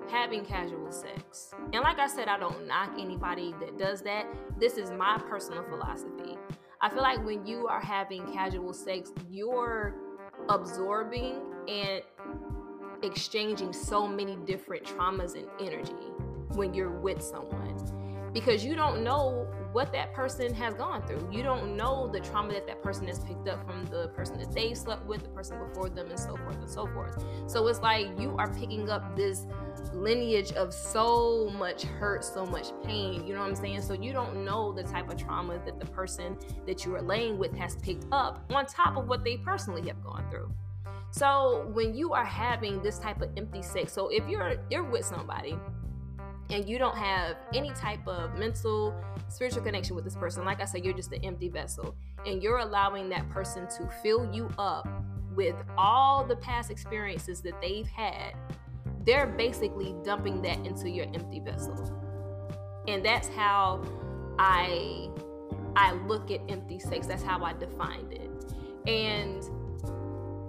having 0.09 0.45
casual 0.45 0.91
sex, 0.91 1.55
and 1.71 1.81
like 1.81 1.97
I 1.97 2.07
said, 2.07 2.27
I 2.27 2.37
don't 2.37 2.67
knock 2.67 2.91
anybody 2.99 3.55
that 3.59 3.79
does 3.79 4.01
that. 4.03 4.27
This 4.59 4.77
is 4.77 4.91
my 4.91 5.17
personal 5.29 5.63
philosophy. 5.63 6.37
I 6.81 6.89
feel 6.89 7.01
like 7.01 7.25
when 7.25 7.47
you 7.47 7.67
are 7.67 7.81
having 7.81 8.31
casual 8.31 8.73
sex, 8.73 9.11
you're 9.29 9.95
absorbing 10.49 11.39
and 11.67 12.01
exchanging 13.03 13.73
so 13.73 14.07
many 14.07 14.35
different 14.45 14.83
traumas 14.83 15.35
and 15.35 15.47
energy 15.59 15.93
when 16.55 16.73
you're 16.73 16.91
with 16.91 17.21
someone 17.21 17.73
because 18.33 18.65
you 18.65 18.75
don't 18.75 19.03
know 19.03 19.47
what 19.73 19.91
that 19.91 20.13
person 20.13 20.53
has 20.53 20.73
gone 20.75 21.05
through. 21.07 21.27
You 21.31 21.43
don't 21.43 21.75
know 21.75 22.07
the 22.11 22.19
trauma 22.19 22.53
that 22.53 22.67
that 22.67 22.81
person 22.81 23.07
has 23.07 23.19
picked 23.19 23.47
up 23.47 23.65
from 23.65 23.85
the 23.85 24.09
person 24.09 24.37
that 24.39 24.51
they 24.51 24.73
slept 24.73 25.05
with, 25.05 25.23
the 25.23 25.29
person 25.29 25.57
before 25.67 25.89
them, 25.89 26.09
and 26.09 26.19
so 26.19 26.35
forth 26.37 26.57
and 26.57 26.69
so 26.69 26.85
forth. 26.87 27.23
So 27.47 27.65
it's 27.67 27.81
like 27.81 28.07
you 28.19 28.35
are 28.37 28.51
picking 28.53 28.89
up 28.89 29.15
this 29.15 29.45
lineage 29.93 30.51
of 30.53 30.73
so 30.73 31.49
much 31.57 31.83
hurt, 31.83 32.23
so 32.23 32.45
much 32.45 32.67
pain. 32.83 33.25
You 33.25 33.33
know 33.33 33.41
what 33.41 33.49
I'm 33.49 33.55
saying? 33.55 33.81
So 33.81 33.93
you 33.93 34.13
don't 34.13 34.43
know 34.43 34.73
the 34.73 34.83
type 34.83 35.11
of 35.11 35.17
trauma 35.17 35.59
that 35.65 35.79
the 35.79 35.87
person 35.87 36.37
that 36.65 36.85
you 36.85 36.95
are 36.95 37.01
laying 37.01 37.37
with 37.37 37.55
has 37.55 37.75
picked 37.77 38.05
up 38.11 38.45
on 38.51 38.65
top 38.65 38.97
of 38.97 39.07
what 39.07 39.23
they 39.23 39.37
personally 39.37 39.87
have 39.87 40.03
gone 40.03 40.25
through. 40.29 40.51
So 41.13 41.69
when 41.73 41.93
you 41.93 42.11
are 42.13 42.25
having 42.25 42.81
this 42.81 42.97
type 42.97 43.21
of 43.21 43.29
empty 43.37 43.61
sex, 43.61 43.93
so 43.93 44.07
if 44.07 44.27
you're 44.27 44.55
you're 44.71 44.83
with 44.83 45.05
somebody 45.05 45.55
and 46.49 46.67
you 46.67 46.79
don't 46.79 46.97
have 46.97 47.37
any 47.53 47.69
type 47.69 48.05
of 48.07 48.35
mental, 48.35 48.95
spiritual 49.27 49.61
connection 49.61 49.95
with 49.95 50.05
this 50.05 50.15
person, 50.15 50.43
like 50.43 50.59
I 50.59 50.65
said, 50.65 50.83
you're 50.83 50.95
just 50.95 51.13
an 51.13 51.23
empty 51.23 51.49
vessel, 51.49 51.95
and 52.25 52.41
you're 52.41 52.57
allowing 52.57 53.09
that 53.09 53.29
person 53.29 53.67
to 53.77 53.87
fill 54.01 54.33
you 54.33 54.49
up 54.57 54.87
with 55.35 55.55
all 55.77 56.25
the 56.25 56.35
past 56.37 56.71
experiences 56.71 57.41
that 57.41 57.61
they've 57.61 57.87
had, 57.87 58.33
they're 59.05 59.27
basically 59.27 59.93
dumping 60.03 60.41
that 60.41 60.65
into 60.65 60.89
your 60.89 61.05
empty 61.13 61.39
vessel. 61.39 61.75
And 62.87 63.05
that's 63.05 63.27
how 63.27 63.83
I 64.39 65.09
I 65.75 65.93
look 66.07 66.31
at 66.31 66.39
empty 66.49 66.79
sex. 66.79 67.05
That's 67.05 67.23
how 67.23 67.43
I 67.43 67.53
defined 67.53 68.13
it. 68.13 68.31
And 68.89 69.43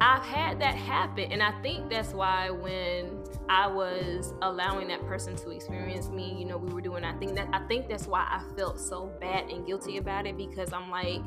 I've 0.04 0.22
had 0.22 0.60
that 0.60 0.74
happen. 0.74 1.32
And 1.32 1.42
I 1.42 1.50
think 1.62 1.88
that's 1.88 2.12
why 2.12 2.50
when 2.50 3.24
I 3.48 3.66
was 3.66 4.34
allowing 4.42 4.88
that 4.88 5.00
person 5.06 5.34
to 5.36 5.48
experience 5.48 6.10
me, 6.10 6.36
you 6.38 6.44
know, 6.44 6.58
we 6.58 6.74
were 6.74 6.82
doing, 6.82 7.04
I 7.04 7.16
think 7.16 7.34
that, 7.36 7.48
I 7.54 7.66
think 7.68 7.88
that's 7.88 8.06
why 8.06 8.20
I 8.20 8.42
felt 8.54 8.78
so 8.78 9.10
bad 9.18 9.48
and 9.48 9.66
guilty 9.66 9.96
about 9.96 10.26
it 10.26 10.36
because 10.36 10.74
I'm 10.74 10.90
like, 10.90 11.22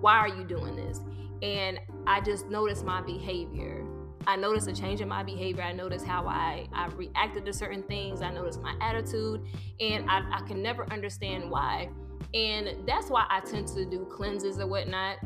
why 0.00 0.14
are 0.14 0.28
you 0.28 0.42
doing 0.42 0.74
this? 0.74 1.02
And 1.42 1.78
I 2.06 2.22
just 2.22 2.48
noticed 2.48 2.82
my 2.82 3.02
behavior. 3.02 3.84
I 4.26 4.36
noticed 4.36 4.68
a 4.68 4.72
change 4.72 5.02
in 5.02 5.08
my 5.08 5.22
behavior. 5.22 5.62
I 5.62 5.74
noticed 5.74 6.06
how 6.06 6.26
I, 6.26 6.66
I 6.72 6.86
reacted 6.86 7.44
to 7.44 7.52
certain 7.52 7.82
things. 7.82 8.22
I 8.22 8.30
noticed 8.30 8.62
my 8.62 8.74
attitude, 8.80 9.44
and 9.80 10.08
I, 10.08 10.22
I 10.32 10.40
can 10.46 10.62
never 10.62 10.90
understand 10.90 11.50
why. 11.50 11.90
And 12.32 12.86
that's 12.86 13.10
why 13.10 13.26
I 13.28 13.40
tend 13.40 13.68
to 13.68 13.84
do 13.84 14.06
cleanses 14.10 14.60
or 14.60 14.66
whatnot. 14.66 15.18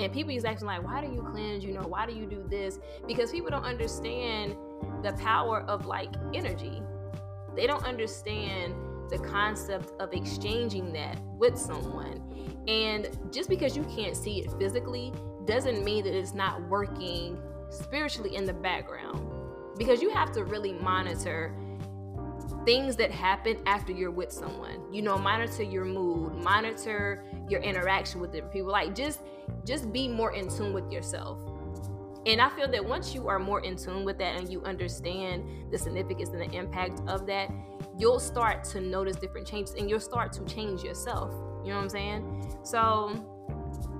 And 0.00 0.10
people 0.10 0.32
use 0.32 0.46
acting 0.46 0.66
like, 0.66 0.82
why 0.82 1.02
do 1.04 1.12
you 1.12 1.22
cleanse? 1.30 1.62
You 1.62 1.74
know, 1.74 1.82
why 1.86 2.06
do 2.06 2.14
you 2.14 2.24
do 2.24 2.42
this? 2.48 2.78
Because 3.06 3.30
people 3.30 3.50
don't 3.50 3.64
understand 3.64 4.56
the 5.02 5.12
power 5.12 5.60
of 5.68 5.84
like 5.84 6.10
energy. 6.32 6.82
They 7.54 7.66
don't 7.66 7.84
understand 7.84 8.74
the 9.10 9.18
concept 9.18 9.92
of 10.00 10.14
exchanging 10.14 10.94
that 10.94 11.20
with 11.36 11.58
someone. 11.58 12.22
And 12.66 13.10
just 13.30 13.50
because 13.50 13.76
you 13.76 13.82
can't 13.94 14.16
see 14.16 14.38
it 14.40 14.50
physically 14.58 15.12
doesn't 15.44 15.84
mean 15.84 16.04
that 16.04 16.16
it's 16.16 16.32
not 16.32 16.62
working 16.68 17.38
spiritually 17.68 18.36
in 18.36 18.46
the 18.46 18.54
background. 18.54 19.30
Because 19.76 20.00
you 20.00 20.08
have 20.10 20.32
to 20.32 20.44
really 20.44 20.72
monitor 20.72 21.54
things 22.64 22.96
that 22.96 23.10
happen 23.10 23.58
after 23.66 23.92
you're 23.92 24.10
with 24.10 24.32
someone. 24.32 24.82
You 24.90 25.02
know, 25.02 25.18
monitor 25.18 25.62
your 25.62 25.84
mood, 25.84 26.36
monitor 26.36 27.24
your 27.50 27.60
interaction 27.60 28.20
with 28.20 28.32
different 28.32 28.52
people. 28.52 28.70
Like 28.70 28.94
just 28.94 29.20
just 29.64 29.92
be 29.92 30.08
more 30.08 30.32
in 30.34 30.48
tune 30.48 30.72
with 30.72 30.90
yourself. 30.90 31.38
And 32.26 32.40
I 32.40 32.50
feel 32.50 32.70
that 32.70 32.84
once 32.84 33.14
you 33.14 33.28
are 33.28 33.38
more 33.38 33.60
in 33.60 33.76
tune 33.76 34.04
with 34.04 34.18
that 34.18 34.38
and 34.38 34.50
you 34.50 34.62
understand 34.64 35.72
the 35.72 35.78
significance 35.78 36.28
and 36.30 36.40
the 36.40 36.56
impact 36.56 37.00
of 37.08 37.26
that, 37.26 37.50
you'll 37.98 38.20
start 38.20 38.62
to 38.64 38.80
notice 38.80 39.16
different 39.16 39.46
changes 39.46 39.74
and 39.74 39.88
you'll 39.88 40.00
start 40.00 40.32
to 40.34 40.44
change 40.44 40.82
yourself. 40.82 41.32
You 41.64 41.70
know 41.70 41.76
what 41.76 41.84
I'm 41.84 41.88
saying? 41.88 42.58
So 42.62 43.08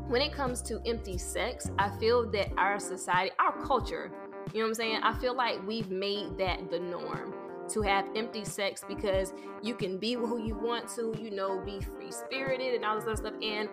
when 0.09 0.21
it 0.21 0.33
comes 0.33 0.61
to 0.63 0.81
empty 0.85 1.17
sex, 1.17 1.71
I 1.79 1.89
feel 1.99 2.31
that 2.33 2.53
our 2.59 2.79
society, 2.79 3.33
our 3.39 3.53
culture, 3.65 4.11
you 4.53 4.59
know 4.59 4.65
what 4.65 4.69
I'm 4.69 4.75
saying? 4.75 5.01
I 5.03 5.15
feel 5.19 5.35
like 5.35 5.67
we've 5.67 5.91
made 5.91 6.37
that 6.39 6.71
the 6.71 6.81
norm 6.81 7.35
to 7.73 7.83
have 7.83 8.07
empty 8.15 8.45
sex 8.45 8.85
because 8.87 9.33
you 9.63 9.75
can 9.75 9.99
be 9.99 10.15
who 10.15 10.43
you 10.43 10.55
want 10.55 10.89
to, 10.97 11.15
you 11.19 11.31
know, 11.31 11.61
be 11.65 11.81
free 11.81 12.11
spirited 12.11 12.75
and 12.75 12.85
all 12.85 12.97
this 12.97 13.05
other 13.05 13.17
stuff. 13.17 13.35
And 13.43 13.69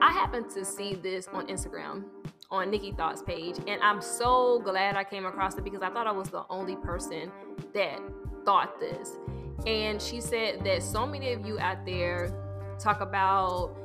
I 0.00 0.12
happened 0.12 0.50
to 0.50 0.64
see 0.64 0.94
this 0.94 1.28
on 1.28 1.46
Instagram 1.48 2.04
on 2.50 2.70
Nikki 2.70 2.92
Thoughts 2.92 3.22
page, 3.22 3.56
and 3.66 3.82
I'm 3.82 4.00
so 4.00 4.60
glad 4.60 4.96
I 4.96 5.04
came 5.04 5.26
across 5.26 5.56
it 5.58 5.64
because 5.64 5.82
I 5.82 5.90
thought 5.90 6.06
I 6.06 6.12
was 6.12 6.30
the 6.30 6.44
only 6.48 6.76
person 6.76 7.30
that 7.74 8.00
thought 8.44 8.80
this. 8.80 9.18
And 9.66 10.00
she 10.00 10.20
said 10.20 10.64
that 10.64 10.82
so 10.82 11.06
many 11.06 11.32
of 11.32 11.44
you 11.44 11.58
out 11.58 11.84
there 11.84 12.32
talk 12.78 13.00
about 13.00 13.76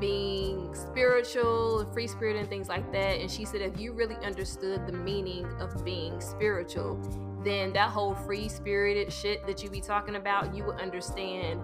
being 0.00 0.72
spiritual, 0.74 1.90
free 1.92 2.06
spirit, 2.06 2.36
and 2.36 2.48
things 2.48 2.68
like 2.68 2.92
that. 2.92 3.20
And 3.20 3.30
she 3.30 3.44
said, 3.44 3.62
if 3.62 3.80
you 3.80 3.92
really 3.92 4.16
understood 4.16 4.86
the 4.86 4.92
meaning 4.92 5.44
of 5.58 5.84
being 5.84 6.20
spiritual, 6.20 7.00
then 7.44 7.72
that 7.72 7.90
whole 7.90 8.14
free 8.14 8.48
spirited 8.48 9.12
shit 9.12 9.46
that 9.46 9.62
you 9.62 9.70
be 9.70 9.80
talking 9.80 10.16
about, 10.16 10.54
you 10.54 10.64
would 10.64 10.80
understand 10.80 11.60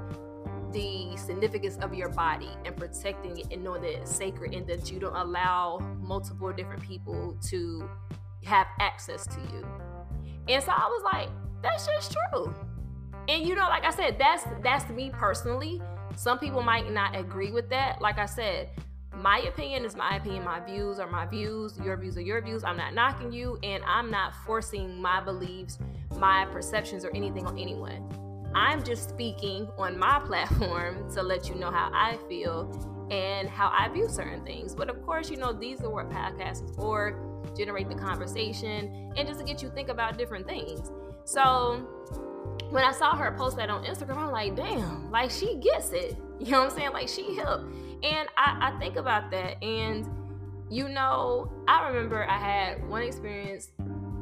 the 0.73 1.16
significance 1.16 1.76
of 1.78 1.95
your 1.95 2.09
body 2.11 2.50
and 2.64 2.76
protecting 2.76 3.38
it 3.38 3.47
and 3.52 3.62
knowing 3.62 3.83
that 3.83 4.00
it's 4.00 4.14
sacred 4.14 4.54
and 4.54 4.66
that 4.66 4.90
you 4.90 4.99
don't 4.99 5.14
allow 5.14 5.78
multiple 6.00 6.52
different 6.52 6.83
people 6.83 7.38
to 7.49 7.88
have 8.45 8.66
access 8.81 9.25
to 9.26 9.40
you. 9.52 9.66
And 10.49 10.62
so 10.62 10.73
I 10.73 10.87
was 10.87 11.02
like, 11.04 11.28
that's 11.62 11.87
just 11.87 12.12
true. 12.12 12.54
And 13.28 13.47
you 13.47 13.54
know, 13.54 13.69
like 13.69 13.85
I 13.85 13.90
said, 13.90 14.19
that's 14.19 14.45
that's 14.62 14.88
me 14.90 15.11
personally. 15.11 15.81
Some 16.16 16.38
people 16.38 16.62
might 16.62 16.93
not 16.93 17.16
agree 17.16 17.50
with 17.50 17.71
that. 17.71 18.02
Like 18.02 18.19
I 18.19 18.26
said, 18.26 18.71
my 19.25 19.38
opinion 19.49 19.87
is 19.87 19.97
my 19.97 20.16
opinion. 20.16 20.45
My 20.45 20.61
views 20.61 20.99
are 20.99 21.11
my 21.11 21.25
views. 21.25 21.78
Your 21.83 21.97
views 21.97 22.19
are 22.19 22.21
your 22.21 22.43
views. 22.43 22.62
I'm 22.62 22.76
not 22.76 22.93
knocking 22.93 23.33
you, 23.33 23.59
and 23.62 23.83
I'm 23.85 24.11
not 24.11 24.35
forcing 24.45 25.00
my 25.00 25.19
beliefs, 25.25 25.78
my 26.19 26.45
perceptions, 26.52 27.07
or 27.07 27.11
anything 27.16 27.47
on 27.47 27.59
anyone. 27.59 28.07
I'm 28.54 28.85
just 28.85 29.09
speaking 29.09 29.66
on 29.78 29.99
my 29.99 30.19
platform 30.26 31.11
to 31.14 31.23
let 31.23 31.49
you 31.49 31.54
know 31.54 31.71
how 31.71 31.90
I 31.95 32.19
feel 32.28 33.09
and 33.11 33.49
how 33.49 33.73
I 33.75 33.88
view 33.88 34.11
certain 34.11 34.45
things. 34.45 34.75
But 34.75 34.90
of 34.90 35.02
course, 35.07 35.31
you 35.31 35.38
know, 35.38 35.54
these 35.54 35.81
are 35.81 35.88
what 35.88 36.11
podcasts 36.11 36.76
for 36.76 37.19
generate 37.57 37.88
the 37.88 37.95
conversation 37.95 39.11
and 39.16 39.26
just 39.26 39.40
to 39.40 39.47
get 39.47 39.62
you 39.62 39.71
think 39.71 39.88
about 39.88 40.19
different 40.19 40.47
things. 40.47 40.90
So 41.25 41.76
when 42.69 42.85
I 42.85 42.93
saw 42.93 43.16
her 43.16 43.33
post 43.33 43.57
that 43.57 43.71
on 43.71 43.85
Instagram, 43.85 44.19
I'm 44.19 44.33
like, 44.33 44.54
damn, 44.54 45.11
like 45.11 45.31
she 45.31 45.57
gets 45.57 45.93
it. 45.93 46.14
You 46.41 46.50
know 46.50 46.61
what 46.64 46.73
I'm 46.73 46.76
saying? 46.76 46.93
Like 46.93 47.09
she 47.09 47.35
hip. 47.35 47.61
And 48.03 48.29
I, 48.37 48.73
I 48.73 48.79
think 48.79 48.97
about 48.97 49.31
that. 49.31 49.62
And 49.62 50.07
you 50.71 50.88
know, 50.88 51.53
I 51.69 51.88
remember 51.88 52.29
I 52.29 52.38
had 52.38 52.88
one 52.88 53.03
experience 53.03 53.71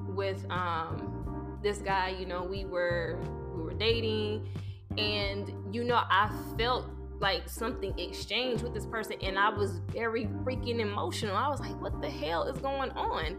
with 0.09 0.45
um 0.51 1.59
this 1.63 1.79
guy, 1.79 2.15
you 2.19 2.27
know, 2.27 2.43
we 2.45 2.65
were 2.65 3.19
we 3.55 3.63
were 3.63 3.75
dating 3.75 4.49
and 4.99 5.53
you 5.75 5.85
know, 5.85 6.03
I 6.11 6.31
felt 6.59 6.87
like 7.21 7.49
something 7.49 7.97
exchanged 7.99 8.63
with 8.65 8.75
this 8.75 8.85
person 8.85 9.15
and 9.23 9.39
I 9.39 9.49
was 9.49 9.79
very 9.91 10.27
freaking 10.45 10.81
emotional. 10.81 11.37
I 11.37 11.49
was 11.49 11.61
like, 11.61 11.81
what 11.81 12.03
the 12.03 12.11
hell 12.11 12.45
is 12.45 12.59
going 12.59 12.91
on? 12.91 13.39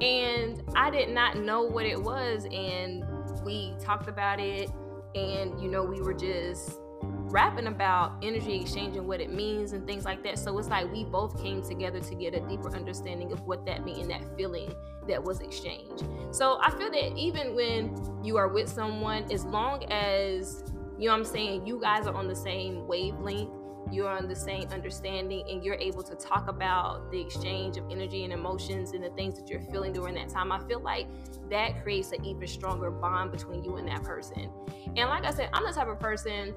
And 0.00 0.62
I 0.74 0.90
did 0.90 1.10
not 1.10 1.36
know 1.36 1.62
what 1.62 1.84
it 1.84 2.00
was 2.00 2.46
and 2.52 3.04
we 3.44 3.74
talked 3.80 4.08
about 4.08 4.40
it 4.40 4.70
and 5.14 5.60
you 5.60 5.68
know 5.68 5.84
we 5.84 6.00
were 6.00 6.14
just 6.14 6.78
rapping 7.30 7.66
about 7.66 8.12
energy 8.22 8.60
exchange 8.60 8.96
and 8.96 9.06
what 9.06 9.20
it 9.20 9.32
means 9.32 9.72
and 9.72 9.86
things 9.86 10.04
like 10.04 10.22
that 10.22 10.38
so 10.38 10.56
it's 10.58 10.68
like 10.68 10.90
we 10.92 11.04
both 11.04 11.40
came 11.42 11.62
together 11.62 12.00
to 12.00 12.14
get 12.14 12.34
a 12.34 12.40
deeper 12.40 12.74
understanding 12.74 13.32
of 13.32 13.40
what 13.42 13.64
that 13.64 13.84
meant 13.84 13.98
and 13.98 14.10
that 14.10 14.22
feeling 14.36 14.72
that 15.08 15.22
was 15.22 15.40
exchanged 15.40 16.04
so 16.30 16.58
i 16.62 16.70
feel 16.70 16.90
that 16.90 17.16
even 17.16 17.54
when 17.54 17.96
you 18.22 18.36
are 18.36 18.48
with 18.48 18.68
someone 18.68 19.24
as 19.32 19.44
long 19.44 19.84
as 19.90 20.64
you 20.98 21.06
know 21.06 21.12
what 21.12 21.18
i'm 21.18 21.24
saying 21.24 21.66
you 21.66 21.80
guys 21.80 22.06
are 22.06 22.14
on 22.14 22.28
the 22.28 22.36
same 22.36 22.86
wavelength 22.86 23.50
you're 23.90 24.08
on 24.08 24.28
the 24.28 24.34
same 24.34 24.68
understanding 24.70 25.44
and 25.48 25.64
you're 25.64 25.76
able 25.76 26.02
to 26.02 26.14
talk 26.14 26.48
about 26.48 27.10
the 27.10 27.20
exchange 27.20 27.76
of 27.76 27.84
energy 27.90 28.24
and 28.24 28.32
emotions 28.32 28.92
and 28.92 29.02
the 29.02 29.10
things 29.10 29.38
that 29.38 29.48
you're 29.48 29.60
feeling 29.60 29.92
during 29.92 30.14
that 30.14 30.28
time, 30.28 30.52
I 30.52 30.58
feel 30.66 30.80
like 30.80 31.06
that 31.50 31.82
creates 31.82 32.12
an 32.12 32.24
even 32.24 32.46
stronger 32.48 32.90
bond 32.90 33.30
between 33.30 33.62
you 33.62 33.76
and 33.76 33.86
that 33.88 34.02
person. 34.02 34.50
And 34.96 35.08
like 35.08 35.24
I 35.24 35.30
said, 35.30 35.50
I'm 35.52 35.64
the 35.64 35.72
type 35.72 35.88
of 35.88 36.00
person, 36.00 36.54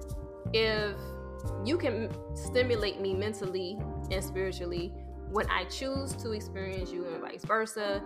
if 0.54 0.96
you 1.66 1.77
can 1.77 2.10
stimulate 2.36 3.00
me 3.01 3.13
mentally 3.13 3.77
and 4.12 4.24
spiritually, 4.24 4.94
when 5.32 5.50
I 5.50 5.66
choose 5.66 6.13
to 6.18 6.32
experience 6.32 6.92
you 6.92 7.06
and 7.06 7.22
vice 7.22 7.44
versa, 7.44 8.01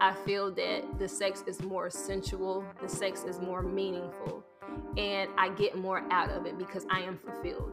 I 0.00 0.12
feel 0.12 0.52
that 0.52 0.98
the 0.98 1.08
sex 1.08 1.42
is 1.46 1.62
more 1.62 1.88
sensual, 1.88 2.64
the 2.82 2.88
sex 2.88 3.24
is 3.24 3.40
more 3.40 3.62
meaningful, 3.62 4.44
and 4.96 5.30
I 5.38 5.48
get 5.50 5.78
more 5.78 6.04
out 6.10 6.30
of 6.30 6.44
it 6.44 6.58
because 6.58 6.84
I 6.90 7.00
am 7.00 7.18
fulfilled. 7.18 7.72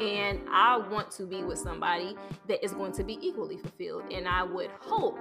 And 0.00 0.40
I 0.50 0.76
want 0.76 1.10
to 1.12 1.24
be 1.24 1.42
with 1.42 1.58
somebody 1.58 2.16
that 2.48 2.64
is 2.64 2.72
going 2.72 2.92
to 2.92 3.04
be 3.04 3.18
equally 3.20 3.56
fulfilled. 3.56 4.12
And 4.12 4.26
I 4.26 4.42
would 4.42 4.70
hope 4.80 5.18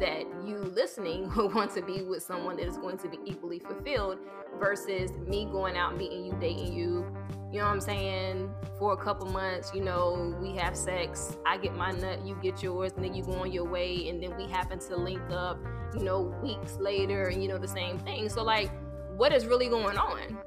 that 0.00 0.24
you 0.44 0.58
listening 0.58 1.32
would 1.36 1.54
want 1.54 1.72
to 1.74 1.82
be 1.82 2.02
with 2.02 2.22
someone 2.22 2.56
that 2.56 2.66
is 2.66 2.76
going 2.76 2.98
to 2.98 3.08
be 3.08 3.18
equally 3.24 3.58
fulfilled 3.58 4.18
versus 4.58 5.12
me 5.26 5.46
going 5.46 5.76
out 5.76 5.96
meeting 5.96 6.24
you, 6.24 6.36
dating 6.40 6.72
you, 6.72 7.06
you 7.52 7.58
know 7.60 7.66
what 7.66 7.74
I'm 7.74 7.80
saying, 7.80 8.50
for 8.78 8.92
a 8.92 8.96
couple 8.96 9.26
months, 9.26 9.72
you 9.74 9.82
know, 9.82 10.36
we 10.40 10.56
have 10.56 10.76
sex, 10.76 11.36
I 11.46 11.58
get 11.58 11.74
my 11.74 11.92
nut, 11.92 12.26
you 12.26 12.36
get 12.42 12.62
yours, 12.62 12.92
and 12.96 13.04
then 13.04 13.14
you 13.14 13.22
go 13.22 13.32
on 13.32 13.52
your 13.52 13.64
way, 13.64 14.08
and 14.08 14.22
then 14.22 14.36
we 14.36 14.46
happen 14.48 14.78
to 14.78 14.96
link 14.96 15.22
up, 15.30 15.58
you 15.94 16.02
know, 16.02 16.34
weeks 16.42 16.76
later, 16.78 17.28
and 17.28 17.42
you 17.42 17.48
know, 17.48 17.58
the 17.58 17.68
same 17.68 17.98
thing. 17.98 18.28
So, 18.28 18.42
like, 18.42 18.70
what 19.16 19.32
is 19.32 19.46
really 19.46 19.68
going 19.68 19.96
on? 19.98 20.38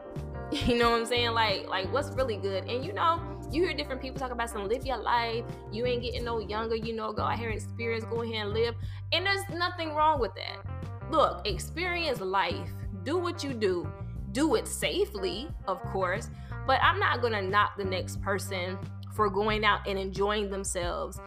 You 0.51 0.79
know 0.79 0.89
what 0.89 1.01
I'm 1.01 1.06
saying? 1.06 1.32
Like, 1.34 1.68
like 1.68 1.94
what's 1.94 2.10
really 2.15 2.36
good? 2.36 2.68
And 2.68 2.84
you 2.84 2.91
know, 2.91 3.22
you 3.51 3.63
hear 3.63 3.74
different 3.75 4.01
people 4.01 4.20
talk 4.20 4.32
about 4.32 4.50
some 4.50 4.68
live 4.68 4.84
your 4.84 4.98
life. 4.98 5.44
You 5.72 5.86
ain't 5.86 6.01
getting 6.01 6.24
no 6.24 6.39
younger. 6.39 6.75
You 6.75 6.96
know, 6.96 7.13
go 7.13 7.22
out 7.22 7.38
here 7.38 7.50
and 7.50 7.56
experience, 7.56 8.03
go 8.06 8.24
ahead 8.24 8.48
and 8.48 8.53
live. 8.53 8.74
And 9.12 9.24
there's 9.25 9.48
nothing 9.53 9.94
wrong 9.94 10.20
with 10.20 10.32
that. 10.36 11.12
Look, 11.12 11.48
experience 11.48 12.20
life. 12.20 12.70
Do 13.03 13.18
what 13.18 13.44
you 13.44 13.53
do. 13.53 13.88
Do 14.32 14.56
it 14.56 14.68
safely, 14.68 15.50
of 15.68 15.82
course. 15.84 16.29
But 16.69 16.83
I'm 16.83 16.99
not 16.99 17.23
gonna 17.23 17.41
knock 17.41 17.77
the 17.77 17.83
next 17.83 18.21
person 18.21 18.77
for 19.15 19.27
going 19.27 19.65
out 19.65 19.88
and 19.88 19.97
enjoying 19.97 20.51
themselves, 20.51 21.19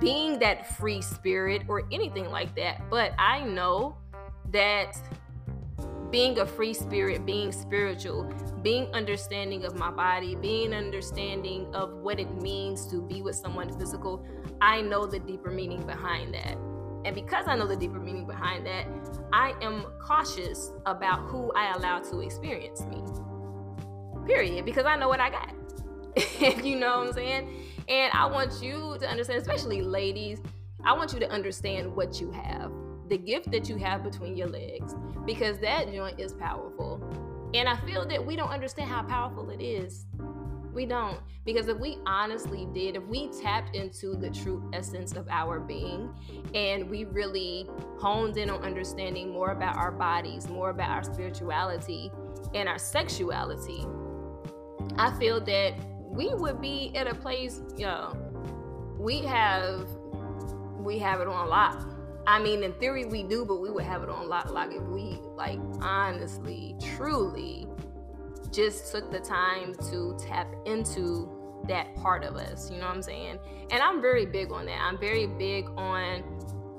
being 0.00 0.40
that 0.40 0.76
free 0.76 1.00
spirit 1.02 1.62
or 1.68 1.84
anything 1.92 2.32
like 2.32 2.52
that. 2.56 2.82
But 2.90 3.12
I 3.16 3.44
know 3.44 3.96
that 4.50 5.00
being 6.10 6.40
a 6.40 6.46
free 6.46 6.74
spirit, 6.74 7.24
being 7.24 7.52
spiritual, 7.52 8.28
being 8.62 8.92
understanding 8.92 9.64
of 9.64 9.76
my 9.76 9.92
body, 9.92 10.34
being 10.34 10.74
understanding 10.74 11.72
of 11.76 11.92
what 11.98 12.18
it 12.18 12.42
means 12.42 12.84
to 12.88 13.00
be 13.00 13.22
with 13.22 13.36
someone 13.36 13.78
physical, 13.78 14.26
I 14.60 14.80
know 14.80 15.06
the 15.06 15.20
deeper 15.20 15.52
meaning 15.52 15.86
behind 15.86 16.34
that. 16.34 16.58
And 17.04 17.14
because 17.14 17.46
I 17.46 17.54
know 17.54 17.68
the 17.68 17.76
deeper 17.76 18.00
meaning 18.00 18.26
behind 18.26 18.66
that, 18.66 18.86
I 19.32 19.54
am 19.62 19.86
cautious 20.02 20.72
about 20.86 21.20
who 21.28 21.52
I 21.52 21.72
allow 21.74 22.00
to 22.00 22.18
experience 22.18 22.84
me. 22.86 23.04
Period. 24.28 24.64
Because 24.64 24.86
I 24.86 24.96
know 24.96 25.08
what 25.08 25.20
I 25.20 25.30
got. 25.30 25.54
you 26.64 26.76
know 26.76 26.98
what 26.98 27.08
I'm 27.08 27.12
saying? 27.14 27.64
And 27.88 28.12
I 28.12 28.26
want 28.26 28.62
you 28.62 28.96
to 29.00 29.08
understand, 29.08 29.40
especially 29.40 29.82
ladies, 29.82 30.40
I 30.84 30.92
want 30.92 31.12
you 31.12 31.18
to 31.20 31.30
understand 31.30 31.96
what 31.96 32.20
you 32.20 32.30
have 32.30 32.70
the 33.08 33.18
gift 33.18 33.50
that 33.50 33.68
you 33.68 33.76
have 33.76 34.04
between 34.04 34.36
your 34.36 34.48
legs 34.48 34.94
because 35.24 35.58
that 35.58 35.92
joint 35.92 36.20
is 36.20 36.32
powerful. 36.34 37.02
And 37.54 37.68
I 37.68 37.76
feel 37.86 38.06
that 38.06 38.24
we 38.24 38.36
don't 38.36 38.50
understand 38.50 38.90
how 38.90 39.02
powerful 39.02 39.50
it 39.50 39.62
is. 39.62 40.04
We 40.72 40.84
don't. 40.84 41.18
Because 41.44 41.68
if 41.68 41.78
we 41.78 41.98
honestly 42.06 42.68
did, 42.74 42.96
if 42.96 43.02
we 43.04 43.28
tapped 43.40 43.74
into 43.74 44.14
the 44.14 44.28
true 44.28 44.70
essence 44.74 45.14
of 45.14 45.26
our 45.30 45.58
being 45.58 46.14
and 46.54 46.88
we 46.90 47.04
really 47.04 47.66
honed 47.98 48.36
in 48.36 48.50
on 48.50 48.62
understanding 48.62 49.30
more 49.30 49.52
about 49.52 49.76
our 49.76 49.90
bodies, 49.90 50.48
more 50.48 50.70
about 50.70 50.90
our 50.90 51.02
spirituality 51.02 52.12
and 52.54 52.68
our 52.68 52.78
sexuality, 52.78 53.86
I 54.96 55.12
feel 55.18 55.40
that 55.40 55.74
we 56.04 56.32
would 56.34 56.60
be 56.60 56.92
at 56.94 57.06
a 57.06 57.14
place, 57.14 57.60
you 57.76 57.86
know, 57.86 58.16
we 58.98 59.20
have 59.20 59.86
we 60.78 60.98
have 60.98 61.20
it 61.20 61.28
on 61.28 61.48
lock. 61.48 61.86
I 62.26 62.40
mean, 62.42 62.62
in 62.62 62.72
theory 62.74 63.04
we 63.04 63.22
do, 63.22 63.44
but 63.44 63.60
we 63.60 63.70
would 63.70 63.84
have 63.84 64.02
it 64.02 64.08
on 64.08 64.28
lock. 64.28 64.50
Like 64.50 64.72
if 64.72 64.82
we 64.82 65.20
like 65.36 65.58
honestly, 65.80 66.76
truly 66.96 67.66
just 68.50 68.92
took 68.92 69.10
the 69.10 69.20
time 69.20 69.74
to 69.90 70.16
tap 70.18 70.54
into 70.66 71.28
that 71.68 71.94
part 71.96 72.24
of 72.24 72.36
us. 72.36 72.70
You 72.70 72.78
know 72.78 72.86
what 72.86 72.96
I'm 72.96 73.02
saying? 73.02 73.38
And 73.70 73.82
I'm 73.82 74.00
very 74.00 74.26
big 74.26 74.52
on 74.52 74.66
that. 74.66 74.80
I'm 74.80 74.98
very 74.98 75.26
big 75.26 75.68
on 75.76 76.24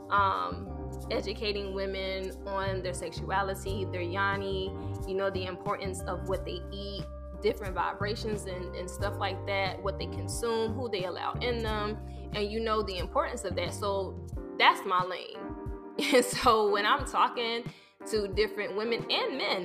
um, 0.10 0.68
educating 1.12 1.74
women 1.74 2.32
on 2.46 2.82
their 2.82 2.94
sexuality, 2.94 3.86
their 3.92 4.02
yoni, 4.02 4.72
you 5.08 5.14
know, 5.14 5.30
the 5.30 5.46
importance 5.46 6.02
of 6.02 6.28
what 6.28 6.46
they 6.46 6.60
eat, 6.72 7.04
different 7.42 7.76
vibrations 7.76 8.46
and, 8.46 8.76
and 8.76 8.90
stuff 8.90 9.18
like 9.18 9.46
that, 9.48 9.82
what 9.82 9.98
they 9.98 10.08
consume, 10.08 10.74
who 10.74 10.90
they 10.90 11.06
allow 11.06 11.34
in 11.42 11.64
them, 11.64 11.98
and 12.34 12.52
you 12.52 12.60
know 12.60 12.82
the 12.84 12.98
importance 12.98 13.44
of 13.44 13.56
that. 13.56 13.74
So 13.74 14.20
that's 14.58 14.86
my 14.86 15.04
lane. 15.04 15.38
And 16.14 16.24
so 16.24 16.72
when 16.72 16.86
I'm 16.86 17.06
talking 17.06 17.66
to 18.10 18.30
different 18.30 18.78
women 18.78 19.06
and 19.12 19.38
men, 19.38 19.64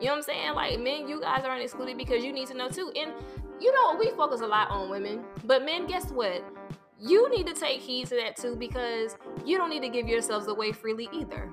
you 0.00 0.06
know 0.06 0.12
what 0.12 0.16
I'm 0.16 0.22
saying? 0.22 0.54
Like 0.54 0.80
men, 0.80 1.06
you 1.06 1.20
guys 1.20 1.44
aren't 1.44 1.62
excluded 1.62 1.96
because 1.96 2.24
you 2.24 2.32
need 2.32 2.48
to 2.48 2.54
know 2.54 2.68
too. 2.68 2.90
And 2.96 3.12
you 3.60 3.72
know, 3.72 3.96
we 3.96 4.10
focus 4.16 4.40
a 4.40 4.46
lot 4.46 4.68
on 4.70 4.90
women, 4.90 5.24
but 5.44 5.64
men, 5.64 5.86
guess 5.86 6.10
what? 6.10 6.42
You 6.98 7.30
need 7.30 7.46
to 7.46 7.54
take 7.54 7.80
heed 7.80 8.08
to 8.08 8.16
that 8.16 8.36
too 8.36 8.56
because 8.56 9.16
you 9.44 9.58
don't 9.58 9.70
need 9.70 9.82
to 9.82 9.88
give 9.88 10.08
yourselves 10.08 10.48
away 10.48 10.72
freely 10.72 11.08
either. 11.12 11.50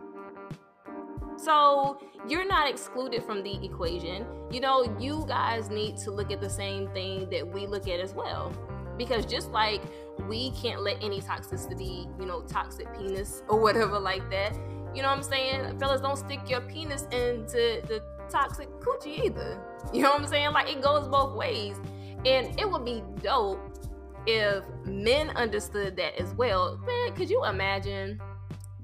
So 1.38 2.00
you're 2.28 2.48
not 2.48 2.70
excluded 2.70 3.24
from 3.24 3.44
the 3.44 3.64
equation. 3.64 4.26
You 4.52 4.60
know, 4.60 4.98
you 5.00 5.24
guys 5.28 5.70
need 5.70 5.98
to 5.98 6.12
look 6.12 6.32
at 6.32 6.42
the 6.42 6.50
same 6.50 6.90
thing 6.90 7.30
that 7.30 7.48
we 7.48 7.68
look 7.68 7.88
at 7.88 8.00
as 8.00 8.14
well. 8.14 8.52
Because 8.98 9.26
just 9.26 9.52
like 9.52 9.82
we 10.28 10.52
can't 10.52 10.82
let 10.82 11.02
any 11.04 11.22
toxicity, 11.22 12.08
you 12.20 12.26
know, 12.26 12.42
toxic 12.42 12.92
penis 12.98 13.44
or 13.50 13.60
whatever 13.60 14.00
like 14.00 14.28
that, 14.32 14.58
you 14.96 15.04
know 15.04 15.10
what 15.10 15.18
I'm 15.18 15.24
saying? 15.24 15.80
Fellas, 15.80 16.02
don't 16.02 16.18
stick 16.18 16.50
your 16.50 16.62
penis 16.62 17.04
into 17.12 17.82
the 17.88 18.02
toxic 18.30 18.68
coochie 18.80 19.26
either. 19.26 19.62
You 19.94 20.02
know 20.02 20.10
what 20.10 20.22
I'm 20.22 20.28
saying? 20.28 20.52
Like 20.54 20.70
it 20.70 20.82
goes 20.82 21.08
both 21.08 21.36
ways. 21.36 21.78
And 22.26 22.60
it 22.60 22.70
would 22.70 22.84
be 22.84 23.04
dope 23.22 23.60
if 24.26 24.64
men 24.86 25.30
understood 25.32 25.96
that 25.98 26.20
as 26.20 26.34
well. 26.34 26.80
Man, 26.86 27.16
could 27.16 27.30
you 27.30 27.46
imagine 27.46 28.20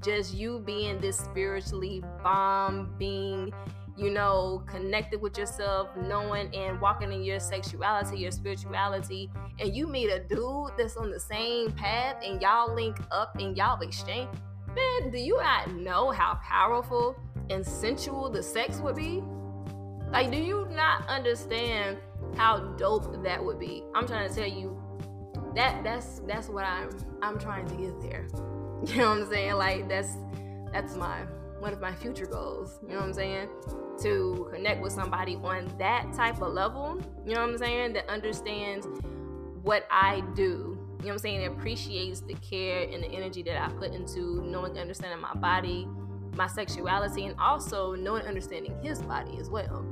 just 0.04 0.34
you 0.34 0.62
being 0.66 1.00
this 1.00 1.18
spiritually 1.18 2.04
bomb 2.24 2.94
being 2.98 3.54
you 3.96 4.10
know, 4.10 4.64
connected 4.66 5.22
with 5.22 5.38
yourself, 5.38 5.90
knowing 5.96 6.54
and 6.56 6.82
walking 6.82 7.12
in 7.12 7.24
your 7.24 7.40
sexuality, 7.40 8.18
your 8.18 8.32
spirituality, 8.32 9.30
and 9.60 9.76
you 9.76 9.86
meet 9.86 10.10
a 10.10 10.20
dude 10.24 10.72
that's 10.78 10.98
on 10.98 11.12
the 11.12 11.20
same 11.20 11.72
path 11.74 12.16
and 12.26 12.42
y'all 12.42 12.74
link 12.74 12.98
up 13.12 13.36
and 13.40 13.56
y'all 13.56 13.80
exchange, 13.82 14.30
man, 14.68 15.12
do 15.12 15.20
you 15.20 15.38
not 15.38 15.72
know 15.76 16.10
how 16.10 16.40
powerful 16.44 17.16
and 17.50 17.66
sensual 17.66 18.30
the 18.30 18.42
sex 18.42 18.80
would 18.80 18.96
be? 18.96 19.22
Like, 20.12 20.32
do 20.32 20.38
you 20.38 20.68
not 20.72 21.08
understand 21.08 21.98
how 22.36 22.60
dope 22.78 23.24
that 23.24 23.44
would 23.44 23.60
be? 23.60 23.84
I'm 23.94 24.08
trying 24.08 24.28
to 24.28 24.36
tell 24.36 24.48
you 24.48 24.80
that 25.56 25.84
that's 25.84 26.20
that's 26.28 26.50
what 26.50 26.66
I'm 26.66 26.90
I'm 27.22 27.38
trying 27.38 27.68
to 27.68 27.76
get 27.76 28.02
there. 28.02 28.28
You 28.88 28.98
know 28.98 29.10
what 29.12 29.20
I'm 29.20 29.30
saying? 29.30 29.54
Like 29.54 29.88
that's 29.88 30.10
that's 30.74 30.96
my 30.98 31.22
one 31.60 31.72
of 31.72 31.80
my 31.80 31.94
future 31.94 32.26
goals. 32.26 32.80
You 32.82 32.90
know 32.90 33.00
what 33.00 33.06
I'm 33.06 33.14
saying? 33.14 33.48
To 34.02 34.50
connect 34.52 34.82
with 34.82 34.92
somebody 34.92 35.38
on 35.38 35.74
that 35.80 36.12
type 36.14 36.42
of 36.42 36.52
level, 36.52 37.00
you 37.26 37.34
know 37.34 37.42
what 37.42 37.52
I'm 37.52 37.58
saying? 37.58 37.94
That 37.94 38.10
understands 38.10 38.86
what 39.62 39.88
I 39.90 40.22
do. 40.36 40.44
You 40.44 41.08
know 41.08 41.08
what 41.08 41.12
I'm 41.14 41.18
saying? 41.20 41.42
It 41.44 41.52
appreciates 41.52 42.20
the 42.20 42.34
care 42.36 42.88
and 42.92 43.04
the 43.04 43.08
energy 43.08 43.42
that 43.44 43.62
I 43.62 43.70
put 43.70 43.94
into 43.94 44.42
knowing, 44.44 44.78
understanding 44.78 45.22
my 45.22 45.34
body, 45.34 45.88
my 46.36 46.48
sexuality, 46.48 47.26
and 47.26 47.40
also 47.40 47.96
knowing, 47.96 48.26
understanding 48.26 48.76
his 48.82 49.02
body 49.02 49.38
as 49.40 49.50
well. 49.50 49.86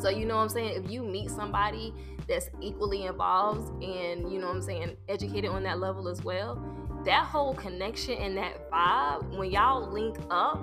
So, 0.00 0.08
you 0.08 0.26
know 0.26 0.36
what 0.36 0.42
I'm 0.42 0.48
saying? 0.48 0.84
If 0.84 0.90
you 0.90 1.04
meet 1.04 1.30
somebody 1.30 1.94
that's 2.28 2.50
equally 2.60 3.04
involved 3.04 3.82
and, 3.82 4.32
you 4.32 4.38
know 4.38 4.48
what 4.48 4.56
I'm 4.56 4.62
saying, 4.62 4.96
educated 5.08 5.50
on 5.50 5.62
that 5.64 5.78
level 5.78 6.08
as 6.08 6.22
well, 6.24 6.56
that 7.04 7.24
whole 7.24 7.54
connection 7.54 8.14
and 8.14 8.36
that 8.36 8.70
vibe, 8.70 9.36
when 9.36 9.50
y'all 9.50 9.90
link 9.90 10.16
up 10.30 10.60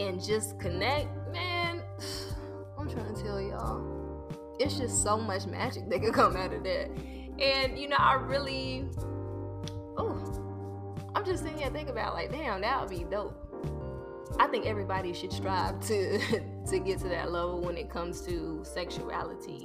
and 0.00 0.22
just 0.22 0.58
connect, 0.58 1.08
man, 1.32 1.82
I'm 2.78 2.88
trying 2.88 3.14
to 3.14 3.22
tell 3.22 3.40
y'all, 3.40 4.56
it's 4.58 4.76
just 4.76 5.02
so 5.02 5.16
much 5.16 5.46
magic 5.46 5.88
that 5.90 6.02
could 6.02 6.14
come 6.14 6.36
out 6.36 6.52
of 6.52 6.64
that. 6.64 6.90
And, 7.40 7.78
you 7.78 7.88
know, 7.88 7.96
I 7.96 8.14
really, 8.14 8.86
oh, 9.96 10.72
I'm 11.14 11.24
just 11.24 11.42
sitting 11.42 11.58
here 11.58 11.70
thinking 11.70 11.90
about, 11.90 12.14
like, 12.14 12.30
damn, 12.30 12.60
that 12.60 12.80
would 12.80 12.90
be 12.90 13.04
dope. 13.04 13.36
I 14.38 14.46
think 14.46 14.66
everybody 14.66 15.12
should 15.12 15.32
strive 15.32 15.80
to 15.88 16.18
to 16.68 16.78
get 16.78 16.98
to 17.00 17.08
that 17.08 17.32
level 17.32 17.60
when 17.60 17.76
it 17.76 17.90
comes 17.90 18.20
to 18.22 18.62
sexuality 18.64 19.64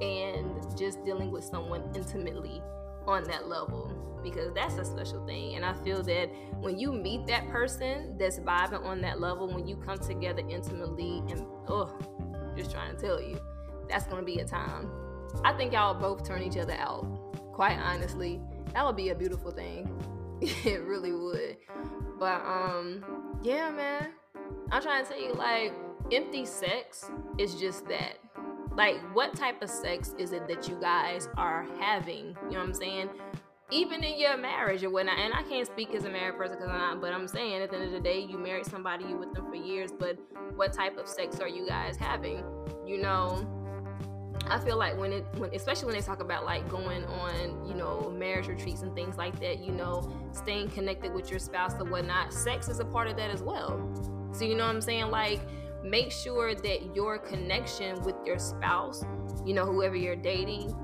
and 0.00 0.78
just 0.78 1.04
dealing 1.04 1.30
with 1.30 1.44
someone 1.44 1.82
intimately 1.94 2.62
on 3.06 3.24
that 3.24 3.48
level 3.48 3.96
because 4.22 4.52
that's 4.54 4.76
a 4.76 4.84
special 4.84 5.24
thing. 5.26 5.56
And 5.56 5.64
I 5.64 5.72
feel 5.84 6.02
that 6.02 6.30
when 6.60 6.78
you 6.78 6.92
meet 6.92 7.26
that 7.26 7.48
person 7.48 8.16
that's 8.18 8.38
vibing 8.38 8.84
on 8.84 9.00
that 9.02 9.20
level, 9.20 9.48
when 9.48 9.66
you 9.66 9.76
come 9.76 9.98
together 9.98 10.42
intimately, 10.48 11.22
and 11.28 11.44
oh, 11.68 11.98
just 12.56 12.70
trying 12.70 12.94
to 12.94 13.00
tell 13.00 13.20
you, 13.20 13.40
that's 13.88 14.06
gonna 14.06 14.22
be 14.22 14.40
a 14.40 14.44
time. 14.44 14.90
I 15.44 15.52
think 15.52 15.72
y'all 15.72 15.94
both 15.94 16.26
turn 16.26 16.42
each 16.42 16.56
other 16.56 16.74
out. 16.74 17.04
Quite 17.52 17.78
honestly, 17.78 18.40
that 18.74 18.84
would 18.84 18.96
be 18.96 19.10
a 19.10 19.14
beautiful 19.14 19.50
thing. 19.50 19.88
it 20.40 20.82
really 20.82 21.12
would. 21.12 21.56
But 22.18 22.42
um, 22.44 23.04
yeah, 23.42 23.70
man. 23.70 24.10
I'm 24.72 24.82
trying 24.82 25.04
to 25.04 25.10
tell 25.10 25.20
you, 25.20 25.32
like, 25.34 25.72
empty 26.12 26.44
sex 26.44 27.10
is 27.38 27.54
just 27.56 27.86
that. 27.88 28.18
Like, 28.76 28.98
what 29.14 29.34
type 29.34 29.62
of 29.62 29.70
sex 29.70 30.14
is 30.18 30.32
it 30.32 30.46
that 30.48 30.68
you 30.68 30.76
guys 30.80 31.28
are 31.36 31.66
having? 31.78 32.36
You 32.44 32.52
know 32.52 32.58
what 32.58 32.68
I'm 32.68 32.74
saying? 32.74 33.10
Even 33.72 34.02
in 34.02 34.18
your 34.18 34.36
marriage 34.36 34.82
or 34.82 34.90
whatnot. 34.90 35.18
And 35.18 35.32
I 35.34 35.42
can't 35.44 35.66
speak 35.66 35.94
as 35.94 36.04
a 36.04 36.10
married 36.10 36.36
person 36.36 36.56
because 36.56 36.70
I'm 36.70 36.78
not, 36.78 37.00
but 37.00 37.12
I'm 37.12 37.28
saying 37.28 37.62
at 37.62 37.70
the 37.70 37.76
end 37.76 37.86
of 37.86 37.92
the 37.92 38.00
day, 38.00 38.20
you 38.20 38.38
married 38.38 38.66
somebody, 38.66 39.04
you 39.04 39.16
with 39.16 39.32
them 39.34 39.46
for 39.48 39.56
years, 39.56 39.92
but 39.92 40.18
what 40.56 40.72
type 40.72 40.98
of 40.98 41.06
sex 41.08 41.40
are 41.40 41.48
you 41.48 41.66
guys 41.66 41.96
having? 41.96 42.42
You 42.86 42.98
know, 42.98 43.46
I 44.48 44.58
feel 44.58 44.76
like 44.76 44.98
when 44.98 45.12
it 45.12 45.24
when 45.36 45.54
especially 45.54 45.86
when 45.86 45.94
they 45.94 46.02
talk 46.02 46.20
about 46.20 46.44
like 46.44 46.68
going 46.68 47.04
on, 47.04 47.64
you 47.68 47.74
know, 47.74 48.12
marriage 48.16 48.48
retreats 48.48 48.82
and 48.82 48.94
things 48.94 49.16
like 49.16 49.38
that, 49.40 49.62
you 49.62 49.70
know, 49.70 50.12
staying 50.32 50.70
connected 50.70 51.12
with 51.14 51.30
your 51.30 51.38
spouse 51.38 51.74
or 51.74 51.84
whatnot, 51.84 52.32
sex 52.32 52.68
is 52.68 52.80
a 52.80 52.84
part 52.84 53.06
of 53.06 53.16
that 53.16 53.30
as 53.30 53.42
well. 53.42 53.80
So 54.32 54.44
you 54.44 54.56
know 54.56 54.66
what 54.66 54.74
I'm 54.74 54.80
saying? 54.80 55.10
Like 55.10 55.40
make 55.84 56.12
sure 56.12 56.54
that 56.54 56.94
your 56.94 57.18
connection 57.18 58.00
with 58.02 58.16
your 58.24 58.38
spouse, 58.38 59.04
you 59.44 59.54
know, 59.54 59.64
whoever 59.64 59.96
you're 59.96 60.16
dating, 60.16 60.74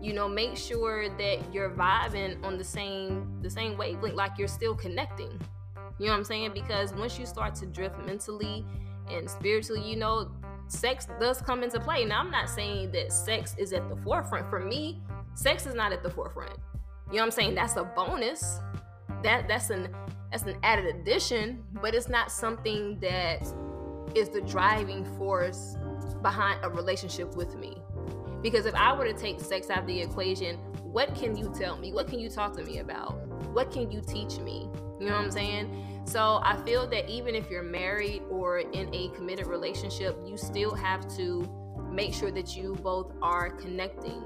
you 0.00 0.12
know, 0.12 0.28
make 0.28 0.56
sure 0.56 1.08
that 1.08 1.38
you're 1.52 1.70
vibing 1.70 2.42
on 2.44 2.58
the 2.58 2.64
same 2.64 3.40
the 3.42 3.50
same 3.50 3.76
wavelength, 3.76 4.14
like 4.14 4.32
you're 4.38 4.48
still 4.48 4.74
connecting. 4.74 5.40
You 5.98 6.06
know 6.06 6.12
what 6.12 6.18
I'm 6.18 6.24
saying? 6.24 6.52
Because 6.52 6.92
once 6.92 7.18
you 7.18 7.26
start 7.26 7.54
to 7.56 7.66
drift 7.66 7.98
mentally 8.04 8.64
and 9.10 9.30
spiritually, 9.30 9.88
you 9.88 9.96
know, 9.96 10.30
sex 10.66 11.06
does 11.20 11.40
come 11.40 11.62
into 11.62 11.78
play. 11.78 12.04
Now, 12.04 12.20
I'm 12.20 12.30
not 12.30 12.48
saying 12.48 12.90
that 12.92 13.12
sex 13.12 13.54
is 13.58 13.72
at 13.72 13.88
the 13.88 13.96
forefront. 13.96 14.50
For 14.50 14.60
me, 14.60 15.00
sex 15.34 15.66
is 15.66 15.74
not 15.74 15.92
at 15.92 16.02
the 16.02 16.10
forefront. 16.10 16.58
You 17.08 17.16
know 17.16 17.18
what 17.20 17.24
I'm 17.26 17.30
saying? 17.30 17.54
That's 17.54 17.76
a 17.76 17.84
bonus. 17.84 18.58
That 19.22 19.48
that's 19.48 19.70
an 19.70 19.94
that's 20.30 20.42
an 20.42 20.56
added 20.62 20.86
addition, 20.86 21.62
but 21.80 21.94
it's 21.94 22.08
not 22.08 22.30
something 22.30 22.98
that 23.00 23.46
is 24.14 24.28
the 24.28 24.40
driving 24.40 25.04
force 25.16 25.76
behind 26.22 26.64
a 26.64 26.70
relationship 26.70 27.34
with 27.36 27.56
me. 27.56 27.76
Because 28.42 28.66
if 28.66 28.74
I 28.74 28.92
were 28.92 29.06
to 29.06 29.14
take 29.14 29.40
sex 29.40 29.70
out 29.70 29.80
of 29.80 29.86
the 29.86 30.00
equation, 30.00 30.56
what 30.82 31.14
can 31.14 31.36
you 31.36 31.52
tell 31.58 31.76
me? 31.76 31.92
What 31.92 32.08
can 32.08 32.18
you 32.18 32.28
talk 32.28 32.56
to 32.56 32.62
me 32.62 32.78
about? 32.78 33.26
What 33.52 33.70
can 33.70 33.90
you 33.90 34.00
teach 34.00 34.38
me? 34.38 34.68
You 35.00 35.06
know 35.06 35.16
what 35.16 35.24
I'm 35.24 35.30
saying? 35.30 36.02
So 36.06 36.40
I 36.42 36.56
feel 36.64 36.86
that 36.88 37.08
even 37.08 37.34
if 37.34 37.50
you're 37.50 37.62
married 37.62 38.22
or 38.30 38.58
in 38.58 38.94
a 38.94 39.08
committed 39.10 39.46
relationship, 39.46 40.18
you 40.26 40.36
still 40.36 40.74
have 40.74 41.08
to 41.16 41.48
make 41.90 42.12
sure 42.12 42.30
that 42.30 42.56
you 42.56 42.74
both 42.82 43.12
are 43.22 43.50
connecting. 43.50 44.22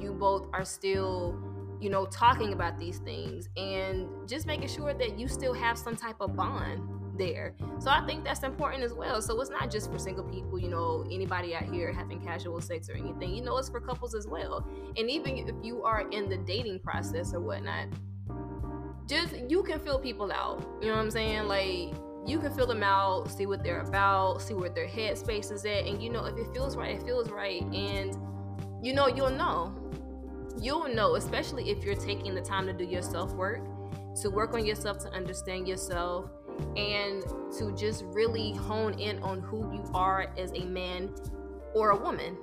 You 0.00 0.12
both 0.12 0.48
are 0.52 0.64
still, 0.64 1.38
you 1.80 1.90
know, 1.90 2.06
talking 2.06 2.52
about 2.52 2.78
these 2.78 2.98
things 2.98 3.48
and 3.56 4.08
just 4.28 4.46
making 4.46 4.68
sure 4.68 4.94
that 4.94 5.18
you 5.18 5.28
still 5.28 5.54
have 5.54 5.78
some 5.78 5.96
type 5.96 6.16
of 6.20 6.34
bond 6.34 6.82
there. 7.22 7.54
So 7.78 7.90
I 7.90 8.04
think 8.06 8.24
that's 8.24 8.42
important 8.42 8.82
as 8.82 8.92
well. 8.92 9.22
So 9.22 9.40
it's 9.40 9.50
not 9.50 9.70
just 9.70 9.90
for 9.92 9.98
single 9.98 10.24
people, 10.24 10.58
you 10.58 10.68
know, 10.68 11.04
anybody 11.10 11.54
out 11.54 11.64
here 11.64 11.92
having 11.92 12.20
casual 12.20 12.60
sex 12.60 12.88
or 12.88 12.94
anything. 12.94 13.34
You 13.34 13.42
know, 13.42 13.56
it's 13.58 13.68
for 13.68 13.80
couples 13.80 14.14
as 14.14 14.26
well. 14.26 14.66
And 14.96 15.08
even 15.08 15.38
if 15.38 15.54
you 15.62 15.84
are 15.84 16.08
in 16.10 16.28
the 16.28 16.38
dating 16.38 16.80
process 16.80 17.32
or 17.32 17.40
whatnot, 17.40 17.88
just 19.06 19.36
you 19.48 19.62
can 19.62 19.78
feel 19.80 19.98
people 19.98 20.32
out. 20.32 20.66
You 20.80 20.88
know 20.88 20.94
what 20.94 21.02
I'm 21.02 21.10
saying? 21.10 21.46
Like 21.46 21.94
you 22.26 22.38
can 22.38 22.52
fill 22.54 22.66
them 22.66 22.82
out, 22.82 23.30
see 23.30 23.46
what 23.46 23.62
they're 23.62 23.82
about, 23.82 24.42
see 24.42 24.54
where 24.54 24.70
their 24.70 24.88
headspace 24.88 25.52
is 25.52 25.64
at, 25.64 25.86
and 25.86 26.02
you 26.02 26.10
know 26.10 26.24
if 26.24 26.36
it 26.36 26.52
feels 26.52 26.76
right, 26.76 26.96
it 26.96 27.02
feels 27.02 27.30
right, 27.30 27.62
and 27.62 28.16
you 28.82 28.94
know 28.94 29.06
you'll 29.06 29.30
know. 29.30 29.74
You'll 30.60 30.88
know, 30.88 31.14
especially 31.14 31.70
if 31.70 31.82
you're 31.82 31.94
taking 31.94 32.34
the 32.34 32.42
time 32.42 32.66
to 32.66 32.72
do 32.72 32.84
your 32.84 33.02
self 33.02 33.32
work, 33.32 33.62
to 34.20 34.30
work 34.30 34.54
on 34.54 34.66
yourself, 34.66 34.98
to 34.98 35.10
understand 35.10 35.66
yourself, 35.66 36.30
and 36.76 37.22
to 37.58 37.74
just 37.76 38.04
really 38.06 38.52
hone 38.52 38.98
in 38.98 39.22
on 39.22 39.40
who 39.40 39.72
you 39.72 39.84
are 39.94 40.32
as 40.38 40.52
a 40.54 40.64
man 40.64 41.14
or 41.74 41.90
a 41.90 41.96
woman. 41.96 42.36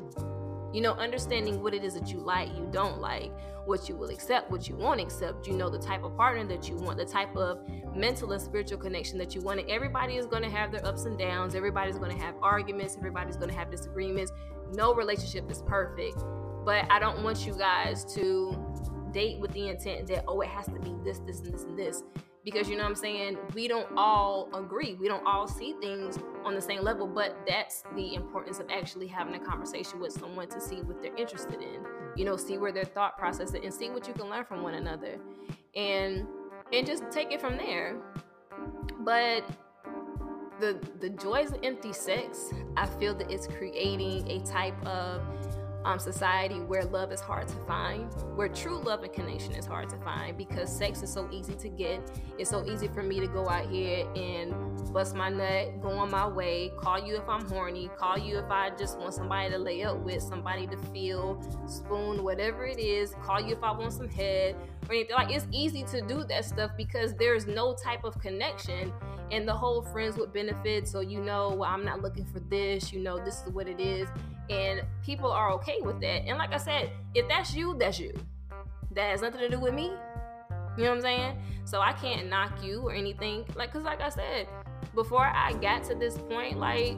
You 0.72 0.82
know, 0.82 0.93
understanding 0.93 1.63
what 1.63 1.74
it 1.74 1.84
is 1.84 1.95
that 1.95 2.12
you 2.12 2.19
like, 2.19 2.50
you 2.56 2.67
don't 2.72 3.00
like, 3.00 3.32
what 3.65 3.89
you 3.89 3.95
will 3.95 4.10
accept, 4.10 4.52
what 4.52 4.69
you 4.69 4.76
won't 4.76 5.02
accept. 5.02 5.48
You 5.48 5.54
know, 5.54 5.67
the 5.67 5.80
type 5.80 6.04
of 6.04 6.15
partner 6.15 6.45
that 6.45 6.69
you 6.69 6.76
want, 6.76 6.98
the 6.98 7.06
type 7.06 7.36
of 7.36 7.67
mental 7.95 8.32
and 8.34 8.41
spiritual 8.41 8.78
connection 8.78 9.17
that 9.17 9.34
you 9.34 9.41
want. 9.41 9.60
And 9.60 9.69
everybody 9.69 10.15
is 10.15 10.28
going 10.28 10.43
to 10.43 10.50
have 10.50 10.72
their 10.72 10.86
ups 10.86 11.06
and 11.06 11.17
downs. 11.17 11.56
Everybody's 11.56 11.98
going 11.98 12.15
to 12.15 12.24
have 12.24 12.36
arguments. 12.43 12.95
Everybody's 12.98 13.36
going 13.36 13.50
to 13.50 13.56
have 13.56 13.72
disagreements. 13.72 14.32
No 14.74 14.93
relationship 14.93 15.50
is 15.50 15.63
perfect. 15.63 16.17
But 16.65 16.86
I 16.91 17.00
don't 17.00 17.24
want 17.24 17.48
you 17.48 17.56
guys 17.58 18.06
to 18.13 18.56
date 19.12 19.39
with 19.39 19.52
the 19.54 19.69
intent 19.69 20.06
that, 20.08 20.24
oh, 20.28 20.41
it 20.41 20.50
has 20.50 20.65
to 20.65 20.80
be 20.80 20.95
this, 21.04 21.17
this, 21.19 21.39
and 21.39 21.54
this, 21.54 21.63
and 21.63 21.78
this 21.78 22.04
because 22.50 22.70
you 22.70 22.76
know 22.76 22.84
what 22.84 22.90
I'm 22.90 22.96
saying? 22.96 23.38
We 23.54 23.68
don't 23.68 23.88
all 23.98 24.50
agree. 24.54 24.96
We 24.96 25.08
don't 25.08 25.26
all 25.26 25.48
see 25.48 25.76
things 25.82 26.18
on 26.44 26.56
the 26.56 26.62
same 26.62 26.84
level 26.84 27.06
but 27.08 27.38
that's 27.48 27.84
the 27.96 28.16
importance 28.16 28.60
of 28.60 28.68
actually 28.70 29.08
having 29.08 29.36
a 29.36 29.40
conversation 29.40 30.00
with 30.00 30.14
someone 30.14 30.48
to 30.48 30.62
see 30.62 30.78
what 30.78 31.02
they're 31.02 31.16
interested 31.16 31.62
in 31.62 31.84
you 32.16 32.26
know 32.26 32.36
see 32.36 32.58
where 32.58 32.72
their 32.72 32.86
thought 32.86 33.18
process 33.18 33.50
is 33.50 33.56
and 33.64 33.74
see 33.74 33.90
what 33.90 34.08
you 34.08 34.14
can 34.14 34.30
learn 34.30 34.46
from 34.46 34.62
one 34.62 34.76
another. 34.76 35.18
And 35.76 36.28
and 36.74 36.86
just 36.86 37.04
take 37.12 37.32
it 37.32 37.42
from 37.42 37.58
there. 37.58 37.98
But 39.00 39.50
the 40.60 40.80
the 41.00 41.10
joys 41.10 41.52
of 41.52 41.60
empty 41.64 41.94
sex 41.94 42.52
I 42.76 42.86
feel 42.86 43.16
that 43.16 43.32
it's 43.32 43.48
creating 43.48 44.30
a 44.30 44.40
type 44.46 44.86
of 44.86 45.22
um, 45.86 46.00
society 46.00 46.60
where 46.60 46.84
love 46.84 47.12
is 47.12 47.22
hard 47.22 47.48
to 47.48 47.56
find, 47.65 48.12
where 48.36 48.50
true 48.50 48.80
love 48.80 49.04
and 49.04 49.13
connection 49.13 49.54
is 49.54 49.65
hard 49.65 49.89
to 49.89 49.98
find 49.98 50.38
because 50.38 50.76
sex 50.76 51.02
is 51.02 51.12
so 51.12 51.30
easy 51.32 51.56
to 51.56 51.70
get. 51.70 52.02
It's 52.38 52.50
so 52.50 52.65
easy 52.65 52.88
for 52.88 53.02
me 53.02 53.20
to 53.20 53.28
go 53.28 53.48
out 53.48 53.70
here 53.70 54.06
and 54.15 54.54
bust 54.94 55.15
my 55.15 55.30
nut, 55.30 55.82
go 55.82 55.89
on 55.89 56.12
my 56.12 56.28
way, 56.28 56.72
call 56.78 57.00
you 57.06 57.15
if 57.15 57.28
I'm 57.30 57.48
horny, 57.50 57.89
call 57.98 58.18
you 58.18 58.39
if 58.39 58.50
I 58.50 58.72
just 58.72 59.00
want 59.00 59.13
somebody 59.13 59.52
to 59.52 59.58
lay 59.58 59.84
up 59.84 59.98
with, 59.98 60.22
somebody 60.22 60.68
to 60.68 60.78
feel, 60.78 61.42
spoon, 61.68 62.24
whatever 62.24 62.65
it 62.65 62.80
is, 62.80 63.15
call 63.24 63.39
you 63.39 63.56
if 63.56 63.63
I 63.63 63.72
want 63.72 63.94
some 63.94 64.10
head 64.10 64.56
or 64.89 64.96
anything. 64.96 65.15
Like 65.15 65.32
it's 65.32 65.48
easy 65.52 65.84
to 65.84 66.02
do 66.02 66.24
that 66.26 66.46
stuff 66.46 66.72
because 66.76 67.13
there's 67.13 67.48
no 67.48 67.74
type 67.74 68.04
of 68.04 68.20
connection 68.20 68.92
and 69.32 69.48
the 69.48 69.54
whole 69.54 69.82
friends 69.82 70.18
with 70.18 70.34
benefits. 70.34 70.92
So 70.92 71.00
you 71.00 71.22
know, 71.22 71.56
well, 71.58 71.70
I'm 71.70 71.86
not 71.86 72.02
looking 72.02 72.26
for 72.26 72.39
this, 72.39 72.92
you 72.92 73.00
know, 73.00 73.24
this 73.24 73.44
is 73.46 73.54
what 73.54 73.68
it 73.68 73.80
is 73.80 74.10
and 74.50 74.82
people 75.04 75.32
are 75.32 75.52
okay 75.54 75.78
with 75.82 76.00
that. 76.02 76.28
And 76.28 76.38
like 76.38 76.54
I 76.54 76.58
said, 76.58 76.92
if 77.14 77.28
that's 77.28 77.54
you, 77.54 77.76
that's 77.78 78.00
you. 78.00 78.14
That 78.92 79.12
has 79.12 79.22
nothing 79.22 79.42
to 79.42 79.50
do 79.50 79.60
with 79.60 79.74
me. 79.74 79.92
You 80.78 80.86
know 80.86 80.90
what 80.92 80.98
I'm 80.98 81.02
saying? 81.02 81.38
So 81.66 81.82
I 81.82 81.94
can't 81.94 82.30
knock 82.30 82.64
you 82.64 82.82
or 82.82 82.94
anything. 82.94 83.46
Like, 83.56 83.72
cause 83.74 83.84
like 83.84 84.02
I 84.02 84.10
said, 84.10 84.48
before 84.96 85.26
I 85.26 85.54
got 85.54 85.84
to 85.86 85.96
this 85.96 86.18
point, 86.18 86.58
like 86.58 86.96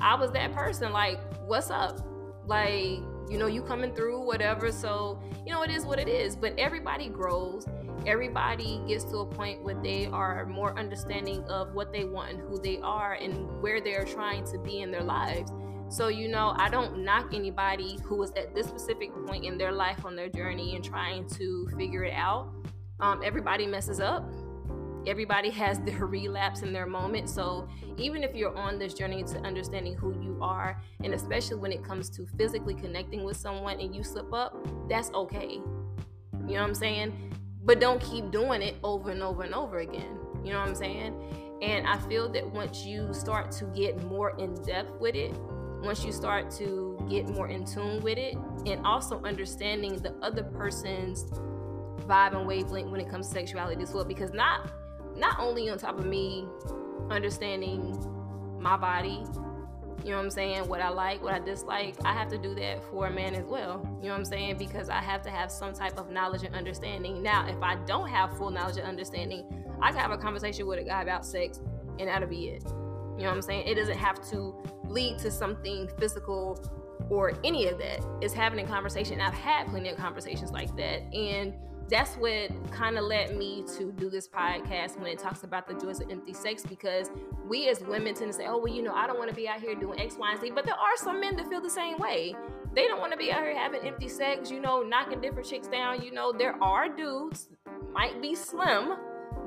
I 0.00 0.14
was 0.14 0.30
that 0.32 0.52
person. 0.52 0.92
Like, 0.92 1.18
what's 1.46 1.70
up? 1.70 2.00
Like, 2.46 3.00
you 3.28 3.36
know, 3.38 3.46
you 3.46 3.62
coming 3.62 3.94
through, 3.94 4.24
whatever. 4.24 4.72
So, 4.72 5.22
you 5.44 5.52
know, 5.52 5.62
it 5.62 5.70
is 5.70 5.84
what 5.84 5.98
it 5.98 6.08
is. 6.08 6.36
But 6.36 6.58
everybody 6.58 7.08
grows. 7.08 7.66
Everybody 8.06 8.80
gets 8.86 9.04
to 9.04 9.18
a 9.18 9.26
point 9.26 9.62
where 9.62 9.74
they 9.74 10.06
are 10.06 10.46
more 10.46 10.78
understanding 10.78 11.44
of 11.44 11.74
what 11.74 11.92
they 11.92 12.04
want 12.04 12.30
and 12.30 12.40
who 12.40 12.58
they 12.58 12.78
are 12.78 13.14
and 13.14 13.60
where 13.60 13.80
they're 13.80 14.04
trying 14.04 14.44
to 14.46 14.58
be 14.58 14.80
in 14.80 14.90
their 14.90 15.02
lives. 15.02 15.52
So, 15.90 16.08
you 16.08 16.28
know, 16.28 16.54
I 16.56 16.68
don't 16.68 17.02
knock 17.02 17.32
anybody 17.32 17.98
who 18.04 18.22
is 18.22 18.30
at 18.32 18.54
this 18.54 18.66
specific 18.66 19.10
point 19.26 19.44
in 19.44 19.56
their 19.56 19.72
life 19.72 20.04
on 20.04 20.14
their 20.14 20.28
journey 20.28 20.76
and 20.76 20.84
trying 20.84 21.26
to 21.30 21.66
figure 21.78 22.04
it 22.04 22.12
out. 22.12 22.52
Um, 23.00 23.22
everybody 23.24 23.66
messes 23.66 23.98
up. 23.98 24.30
Everybody 25.06 25.48
has 25.48 25.80
their 25.86 26.04
relapse 26.04 26.60
in 26.60 26.74
their 26.74 26.84
moment. 26.84 27.30
So, 27.30 27.68
even 27.96 28.22
if 28.22 28.34
you're 28.34 28.54
on 28.54 28.78
this 28.78 28.92
journey 28.92 29.24
to 29.24 29.38
understanding 29.38 29.94
who 29.94 30.12
you 30.20 30.38
are, 30.42 30.80
and 31.02 31.14
especially 31.14 31.56
when 31.56 31.72
it 31.72 31.82
comes 31.82 32.10
to 32.10 32.26
physically 32.36 32.74
connecting 32.74 33.24
with 33.24 33.38
someone 33.38 33.80
and 33.80 33.96
you 33.96 34.04
slip 34.04 34.32
up, 34.34 34.54
that's 34.90 35.10
okay. 35.12 35.54
You 35.54 36.54
know 36.54 36.60
what 36.60 36.68
I'm 36.68 36.74
saying? 36.74 37.34
But 37.64 37.80
don't 37.80 38.00
keep 38.02 38.30
doing 38.30 38.60
it 38.60 38.76
over 38.84 39.10
and 39.10 39.22
over 39.22 39.42
and 39.42 39.54
over 39.54 39.78
again. 39.78 40.18
You 40.44 40.52
know 40.52 40.60
what 40.60 40.68
I'm 40.68 40.74
saying? 40.74 41.58
And 41.62 41.86
I 41.86 41.98
feel 41.98 42.28
that 42.30 42.46
once 42.46 42.84
you 42.84 43.12
start 43.12 43.50
to 43.52 43.64
get 43.66 44.02
more 44.04 44.38
in 44.38 44.54
depth 44.62 44.92
with 45.00 45.14
it, 45.14 45.34
once 45.82 46.04
you 46.04 46.12
start 46.12 46.50
to 46.50 46.98
get 47.08 47.28
more 47.28 47.48
in 47.48 47.64
tune 47.64 48.02
with 48.02 48.18
it 48.18 48.36
and 48.66 48.84
also 48.84 49.22
understanding 49.22 49.96
the 49.96 50.12
other 50.22 50.42
person's 50.42 51.24
vibe 52.06 52.36
and 52.36 52.46
wavelength 52.46 52.90
when 52.90 53.00
it 53.00 53.08
comes 53.08 53.28
to 53.28 53.34
sexuality 53.34 53.82
as 53.82 53.92
well. 53.92 54.04
Because 54.04 54.32
not 54.32 54.70
not 55.16 55.38
only 55.38 55.68
on 55.68 55.78
top 55.78 55.98
of 55.98 56.06
me 56.06 56.46
understanding 57.10 57.96
my 58.60 58.76
body 58.76 59.24
you 60.04 60.10
know 60.10 60.16
what 60.16 60.24
I'm 60.24 60.30
saying 60.30 60.68
what 60.68 60.80
I 60.80 60.90
like 60.90 61.22
what 61.22 61.34
I 61.34 61.38
dislike 61.40 61.96
I 62.04 62.12
have 62.12 62.28
to 62.28 62.38
do 62.38 62.54
that 62.54 62.82
for 62.84 63.06
a 63.06 63.10
man 63.10 63.34
as 63.34 63.44
well. 63.44 63.80
You 64.00 64.08
know 64.08 64.14
what 64.14 64.18
I'm 64.18 64.24
saying? 64.24 64.58
Because 64.58 64.88
I 64.88 65.00
have 65.00 65.22
to 65.22 65.30
have 65.30 65.50
some 65.50 65.72
type 65.72 65.98
of 65.98 66.10
knowledge 66.10 66.44
and 66.44 66.54
understanding. 66.54 67.22
Now 67.22 67.46
if 67.48 67.60
I 67.62 67.76
don't 67.86 68.08
have 68.08 68.36
full 68.36 68.50
knowledge 68.50 68.76
and 68.76 68.86
understanding 68.86 69.44
I 69.80 69.90
can 69.90 70.00
have 70.00 70.10
a 70.10 70.18
conversation 70.18 70.66
with 70.66 70.78
a 70.78 70.84
guy 70.84 71.02
about 71.02 71.24
sex 71.24 71.60
and 71.98 72.08
that'll 72.08 72.28
be 72.28 72.48
it 72.48 72.64
you 73.18 73.24
know 73.24 73.30
what 73.30 73.36
I'm 73.36 73.42
saying? 73.42 73.66
It 73.66 73.74
doesn't 73.74 73.98
have 73.98 74.22
to 74.30 74.54
lead 74.84 75.18
to 75.18 75.30
something 75.30 75.90
physical 75.98 76.62
or 77.10 77.32
any 77.42 77.66
of 77.66 77.78
that. 77.78 78.00
It's 78.20 78.32
having 78.32 78.64
a 78.64 78.66
conversation. 78.68 79.20
I've 79.20 79.34
had 79.34 79.66
plenty 79.68 79.88
of 79.88 79.96
conversations 79.96 80.52
like 80.52 80.74
that. 80.76 81.02
And 81.12 81.52
that's 81.88 82.14
what 82.16 82.50
kind 82.70 82.96
of 82.96 83.04
led 83.04 83.36
me 83.36 83.64
to 83.76 83.90
do 83.92 84.08
this 84.08 84.28
podcast 84.28 84.98
when 84.98 85.06
it 85.06 85.18
talks 85.18 85.42
about 85.42 85.66
the 85.66 85.74
joys 85.74 86.00
of 86.00 86.10
empty 86.10 86.32
sex 86.34 86.62
because 86.62 87.10
we 87.48 87.68
as 87.68 87.80
women 87.80 88.14
tend 88.14 88.30
to 88.30 88.36
say, 88.36 88.46
oh, 88.46 88.58
well, 88.58 88.72
you 88.72 88.82
know, 88.82 88.92
I 88.92 89.06
don't 89.08 89.18
want 89.18 89.30
to 89.30 89.36
be 89.36 89.48
out 89.48 89.60
here 89.60 89.74
doing 89.74 89.98
X, 89.98 90.16
Y, 90.16 90.30
and 90.30 90.40
Z. 90.40 90.52
But 90.54 90.64
there 90.64 90.74
are 90.74 90.96
some 90.96 91.20
men 91.20 91.34
that 91.36 91.48
feel 91.48 91.60
the 91.60 91.70
same 91.70 91.98
way. 91.98 92.36
They 92.74 92.86
don't 92.86 93.00
want 93.00 93.12
to 93.12 93.18
be 93.18 93.32
out 93.32 93.42
here 93.42 93.56
having 93.56 93.80
empty 93.84 94.08
sex, 94.08 94.50
you 94.50 94.60
know, 94.60 94.82
knocking 94.82 95.20
different 95.20 95.48
chicks 95.48 95.66
down. 95.66 96.02
You 96.02 96.12
know, 96.12 96.30
there 96.30 96.62
are 96.62 96.88
dudes, 96.88 97.48
might 97.92 98.20
be 98.22 98.34
slim, 98.36 98.92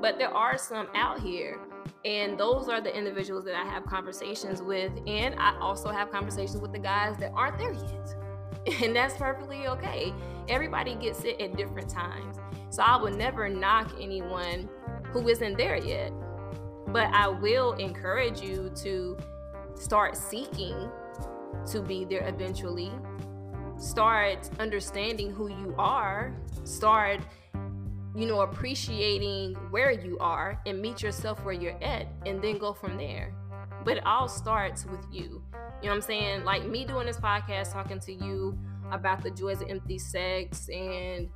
but 0.00 0.18
there 0.18 0.34
are 0.34 0.58
some 0.58 0.88
out 0.94 1.20
here 1.20 1.58
and 2.04 2.36
those 2.36 2.68
are 2.68 2.80
the 2.80 2.94
individuals 2.96 3.44
that 3.44 3.54
I 3.54 3.64
have 3.64 3.84
conversations 3.86 4.60
with. 4.60 4.92
And 5.06 5.36
I 5.38 5.56
also 5.60 5.90
have 5.90 6.10
conversations 6.10 6.60
with 6.60 6.72
the 6.72 6.78
guys 6.78 7.16
that 7.18 7.32
aren't 7.34 7.58
there 7.58 7.72
yet. 7.72 8.14
And 8.82 8.94
that's 8.94 9.16
perfectly 9.16 9.66
okay. 9.66 10.14
Everybody 10.48 10.94
gets 10.94 11.24
it 11.24 11.40
at 11.40 11.56
different 11.56 11.88
times. 11.88 12.36
So 12.70 12.82
I 12.82 12.96
will 12.96 13.10
never 13.10 13.48
knock 13.48 13.92
anyone 14.00 14.68
who 15.08 15.28
isn't 15.28 15.58
there 15.58 15.76
yet. 15.76 16.12
But 16.86 17.12
I 17.12 17.26
will 17.26 17.72
encourage 17.72 18.40
you 18.40 18.70
to 18.82 19.18
start 19.74 20.16
seeking 20.16 20.90
to 21.72 21.82
be 21.82 22.04
there 22.04 22.26
eventually. 22.28 22.92
Start 23.78 24.48
understanding 24.60 25.32
who 25.32 25.48
you 25.48 25.74
are. 25.76 26.32
Start 26.62 27.20
you 28.14 28.26
know, 28.26 28.40
appreciating 28.40 29.54
where 29.70 29.90
you 29.90 30.18
are 30.18 30.60
and 30.66 30.80
meet 30.80 31.02
yourself 31.02 31.44
where 31.44 31.54
you're 31.54 31.82
at 31.82 32.06
and 32.26 32.42
then 32.42 32.58
go 32.58 32.72
from 32.72 32.96
there. 32.96 33.34
But 33.84 33.98
it 33.98 34.06
all 34.06 34.28
starts 34.28 34.84
with 34.84 35.04
you. 35.10 35.22
You 35.22 35.88
know 35.88 35.88
what 35.88 35.94
I'm 35.94 36.02
saying? 36.02 36.44
Like 36.44 36.66
me 36.66 36.84
doing 36.84 37.06
this 37.06 37.18
podcast, 37.18 37.72
talking 37.72 37.98
to 38.00 38.12
you 38.12 38.58
about 38.92 39.22
the 39.22 39.30
joys 39.30 39.62
of 39.62 39.70
empty 39.70 39.98
sex 39.98 40.68
and 40.68 41.28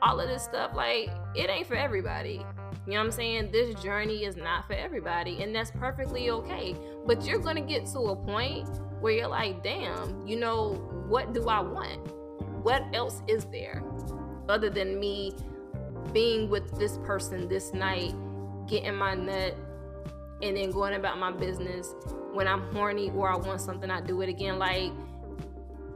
all 0.00 0.18
of 0.18 0.28
this 0.28 0.42
stuff, 0.42 0.72
like 0.74 1.10
it 1.34 1.50
ain't 1.50 1.66
for 1.66 1.74
everybody. 1.74 2.44
You 2.86 2.94
know 2.94 2.98
what 2.98 3.06
I'm 3.06 3.10
saying? 3.12 3.52
This 3.52 3.74
journey 3.80 4.24
is 4.24 4.36
not 4.36 4.66
for 4.66 4.72
everybody, 4.72 5.42
and 5.42 5.54
that's 5.54 5.70
perfectly 5.70 6.30
okay. 6.30 6.74
But 7.06 7.24
you're 7.24 7.38
gonna 7.38 7.60
get 7.60 7.86
to 7.86 7.98
a 7.98 8.16
point 8.16 8.68
where 9.00 9.12
you're 9.12 9.28
like, 9.28 9.62
damn, 9.62 10.26
you 10.26 10.36
know, 10.36 10.74
what 11.06 11.32
do 11.32 11.48
I 11.48 11.60
want? 11.60 12.12
What 12.64 12.82
else 12.92 13.22
is 13.28 13.44
there 13.46 13.82
other 14.48 14.70
than 14.70 14.98
me 14.98 15.32
being 16.12 16.48
with 16.48 16.78
this 16.78 16.98
person 16.98 17.48
this 17.48 17.72
night, 17.72 18.14
getting 18.66 18.94
my 18.94 19.14
nut, 19.14 19.56
and 20.42 20.56
then 20.56 20.70
going 20.70 20.94
about 20.94 21.18
my 21.18 21.30
business. 21.30 21.94
When 22.32 22.48
I'm 22.48 22.62
horny 22.72 23.10
or 23.10 23.30
I 23.30 23.36
want 23.36 23.60
something, 23.60 23.90
I 23.90 24.00
do 24.00 24.20
it 24.22 24.28
again. 24.28 24.58
Like, 24.58 24.90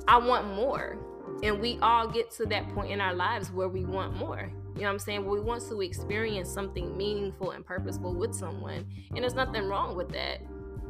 I 0.07 0.19
want 0.19 0.55
more. 0.55 0.99
And 1.43 1.61
we 1.61 1.79
all 1.81 2.07
get 2.07 2.31
to 2.33 2.47
that 2.47 2.69
point 2.75 2.91
in 2.91 3.01
our 3.01 3.15
lives 3.15 3.51
where 3.51 3.69
we 3.69 3.85
want 3.85 4.17
more. 4.17 4.51
You 4.75 4.83
know 4.83 4.89
what 4.89 4.93
I'm 4.93 4.99
saying? 4.99 5.25
We 5.25 5.41
want 5.41 5.67
to 5.69 5.81
experience 5.81 6.51
something 6.51 6.97
meaningful 6.97 7.53
and 7.53 7.65
purposeful 7.65 8.15
with 8.15 8.35
someone. 8.35 8.87
And 9.15 9.23
there's 9.23 9.35
nothing 9.35 9.65
wrong 9.65 9.97
with 9.97 10.11
that. 10.11 10.41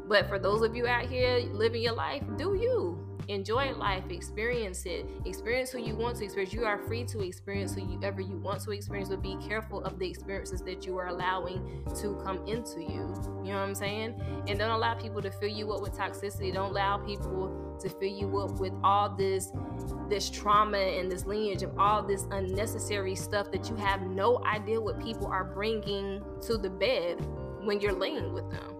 But 0.08 0.28
for 0.28 0.38
those 0.38 0.62
of 0.62 0.76
you 0.76 0.86
out 0.86 1.06
here 1.06 1.38
living 1.52 1.82
your 1.82 1.94
life, 1.94 2.22
do 2.36 2.54
you 2.54 3.15
enjoy 3.28 3.72
life, 3.72 4.04
experience 4.10 4.86
it, 4.86 5.06
experience 5.24 5.70
who 5.70 5.80
you 5.80 5.94
want 5.94 6.16
to 6.18 6.24
experience. 6.24 6.52
You 6.52 6.64
are 6.64 6.78
free 6.78 7.04
to 7.04 7.20
experience 7.20 7.74
whoever 7.74 7.92
you 7.92 8.00
ever 8.02 8.20
you 8.20 8.36
want 8.38 8.62
to 8.62 8.70
experience, 8.70 9.08
but 9.08 9.22
be 9.22 9.36
careful 9.46 9.84
of 9.84 9.98
the 9.98 10.08
experiences 10.08 10.62
that 10.62 10.86
you 10.86 10.96
are 10.98 11.08
allowing 11.08 11.84
to 12.00 12.20
come 12.24 12.46
into 12.46 12.80
you. 12.80 13.14
You 13.44 13.52
know 13.52 13.60
what 13.60 13.68
I'm 13.68 13.74
saying? 13.74 14.20
And 14.46 14.58
don't 14.58 14.70
allow 14.70 14.94
people 14.94 15.22
to 15.22 15.30
fill 15.30 15.48
you 15.48 15.72
up 15.72 15.82
with 15.82 15.92
toxicity. 15.92 16.52
Don't 16.52 16.70
allow 16.70 16.98
people 16.98 17.78
to 17.80 17.88
fill 17.88 18.08
you 18.08 18.38
up 18.38 18.58
with 18.58 18.72
all 18.82 19.08
this 19.08 19.52
this 20.08 20.30
trauma 20.30 20.78
and 20.78 21.10
this 21.10 21.26
lineage 21.26 21.62
of 21.62 21.76
all 21.78 22.02
this 22.02 22.26
unnecessary 22.30 23.14
stuff 23.14 23.50
that 23.50 23.68
you 23.68 23.76
have 23.76 24.02
no 24.02 24.42
idea 24.44 24.80
what 24.80 25.02
people 25.02 25.26
are 25.26 25.44
bringing 25.44 26.22
to 26.40 26.56
the 26.56 26.70
bed 26.70 27.16
when 27.62 27.80
you're 27.80 27.92
laying 27.92 28.32
with 28.32 28.48
them. 28.50 28.76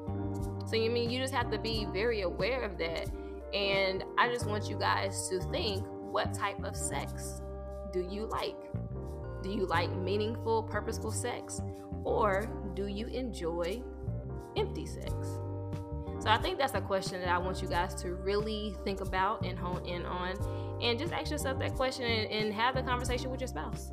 So 0.67 0.77
you 0.77 0.91
mean 0.91 1.11
you 1.11 1.21
just 1.21 1.35
have 1.35 1.51
to 1.51 1.59
be 1.59 1.87
very 1.93 2.23
aware 2.23 2.63
of 2.63 2.79
that. 2.79 3.11
And 3.55 4.05
I 4.19 4.29
just 4.29 4.47
want 4.47 4.69
you 4.69 4.79
guys 4.79 5.29
to 5.29 5.41
think 5.51 5.85
what 6.11 6.35
type 6.35 6.63
of 6.65 6.77
sex 6.77 7.43
do 7.93 8.07
you 8.11 8.27
like? 8.27 8.57
Do 9.43 9.51
you 9.51 9.67
like 9.67 9.95
meaningful, 9.95 10.65
purposeful 10.65 11.11
sex? 11.11 11.61
Or 12.05 12.49
do 12.75 12.87
you 12.87 13.07
enjoy 13.07 13.83
empty 14.57 14.87
sex? 14.87 15.13
So 16.19 16.31
I 16.31 16.39
think 16.39 16.59
that's 16.59 16.75
a 16.75 16.81
question 16.81 17.21
that 17.21 17.29
I 17.29 17.39
want 17.39 17.63
you 17.63 17.69
guys 17.69 17.95
to 18.03 18.15
really 18.15 18.75
think 18.85 19.01
about 19.01 19.45
and 19.45 19.59
hone 19.59 19.85
in 19.87 20.05
on. 20.05 20.37
And 20.83 20.99
just 20.99 21.13
ask 21.13 21.31
yourself 21.31 21.59
that 21.61 21.75
question 21.75 22.05
and, 22.05 22.31
and 22.31 22.55
have 22.55 22.75
the 22.75 22.83
conversation 22.83 23.31
with 23.31 23.41
your 23.41 23.49
spouse. 23.49 23.93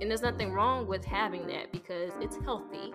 And 0.00 0.10
there's 0.10 0.22
nothing 0.22 0.52
wrong 0.52 0.86
with 0.86 1.04
having 1.04 1.46
that 1.48 1.72
because 1.72 2.12
it's 2.20 2.36
healthy 2.44 2.92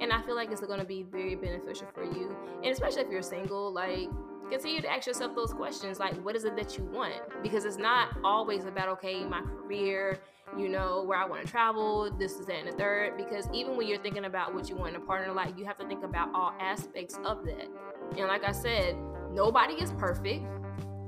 and 0.00 0.12
I 0.12 0.22
feel 0.22 0.34
like 0.34 0.50
it's 0.50 0.60
going 0.60 0.78
to 0.78 0.86
be 0.86 1.02
very 1.02 1.34
beneficial 1.34 1.88
for 1.92 2.04
you. 2.04 2.36
And 2.62 2.72
especially 2.72 3.02
if 3.02 3.10
you're 3.10 3.22
single, 3.22 3.72
like 3.72 4.08
continue 4.50 4.80
to 4.80 4.90
ask 4.90 5.06
yourself 5.06 5.34
those 5.34 5.52
questions 5.52 5.98
like 5.98 6.14
what 6.24 6.34
is 6.34 6.44
it 6.44 6.56
that 6.56 6.76
you 6.76 6.84
want 6.84 7.14
because 7.42 7.64
it's 7.64 7.76
not 7.76 8.08
always 8.24 8.64
about 8.64 8.88
okay 8.88 9.24
my 9.24 9.40
career 9.40 10.18
you 10.56 10.68
know 10.68 11.02
where 11.02 11.18
i 11.18 11.26
want 11.26 11.44
to 11.44 11.50
travel 11.50 12.10
this 12.18 12.32
is 12.32 12.46
that 12.46 12.56
and 12.56 12.68
the 12.68 12.72
third 12.72 13.16
because 13.16 13.48
even 13.52 13.76
when 13.76 13.86
you're 13.86 13.98
thinking 13.98 14.24
about 14.24 14.54
what 14.54 14.68
you 14.68 14.76
want 14.76 14.94
in 14.94 15.00
a 15.00 15.04
partner 15.04 15.32
like 15.32 15.58
you 15.58 15.64
have 15.64 15.76
to 15.76 15.86
think 15.86 16.02
about 16.02 16.28
all 16.34 16.54
aspects 16.60 17.18
of 17.24 17.44
that 17.44 17.68
and 18.16 18.28
like 18.28 18.44
i 18.44 18.52
said 18.52 18.96
nobody 19.30 19.74
is 19.74 19.92
perfect 19.92 20.44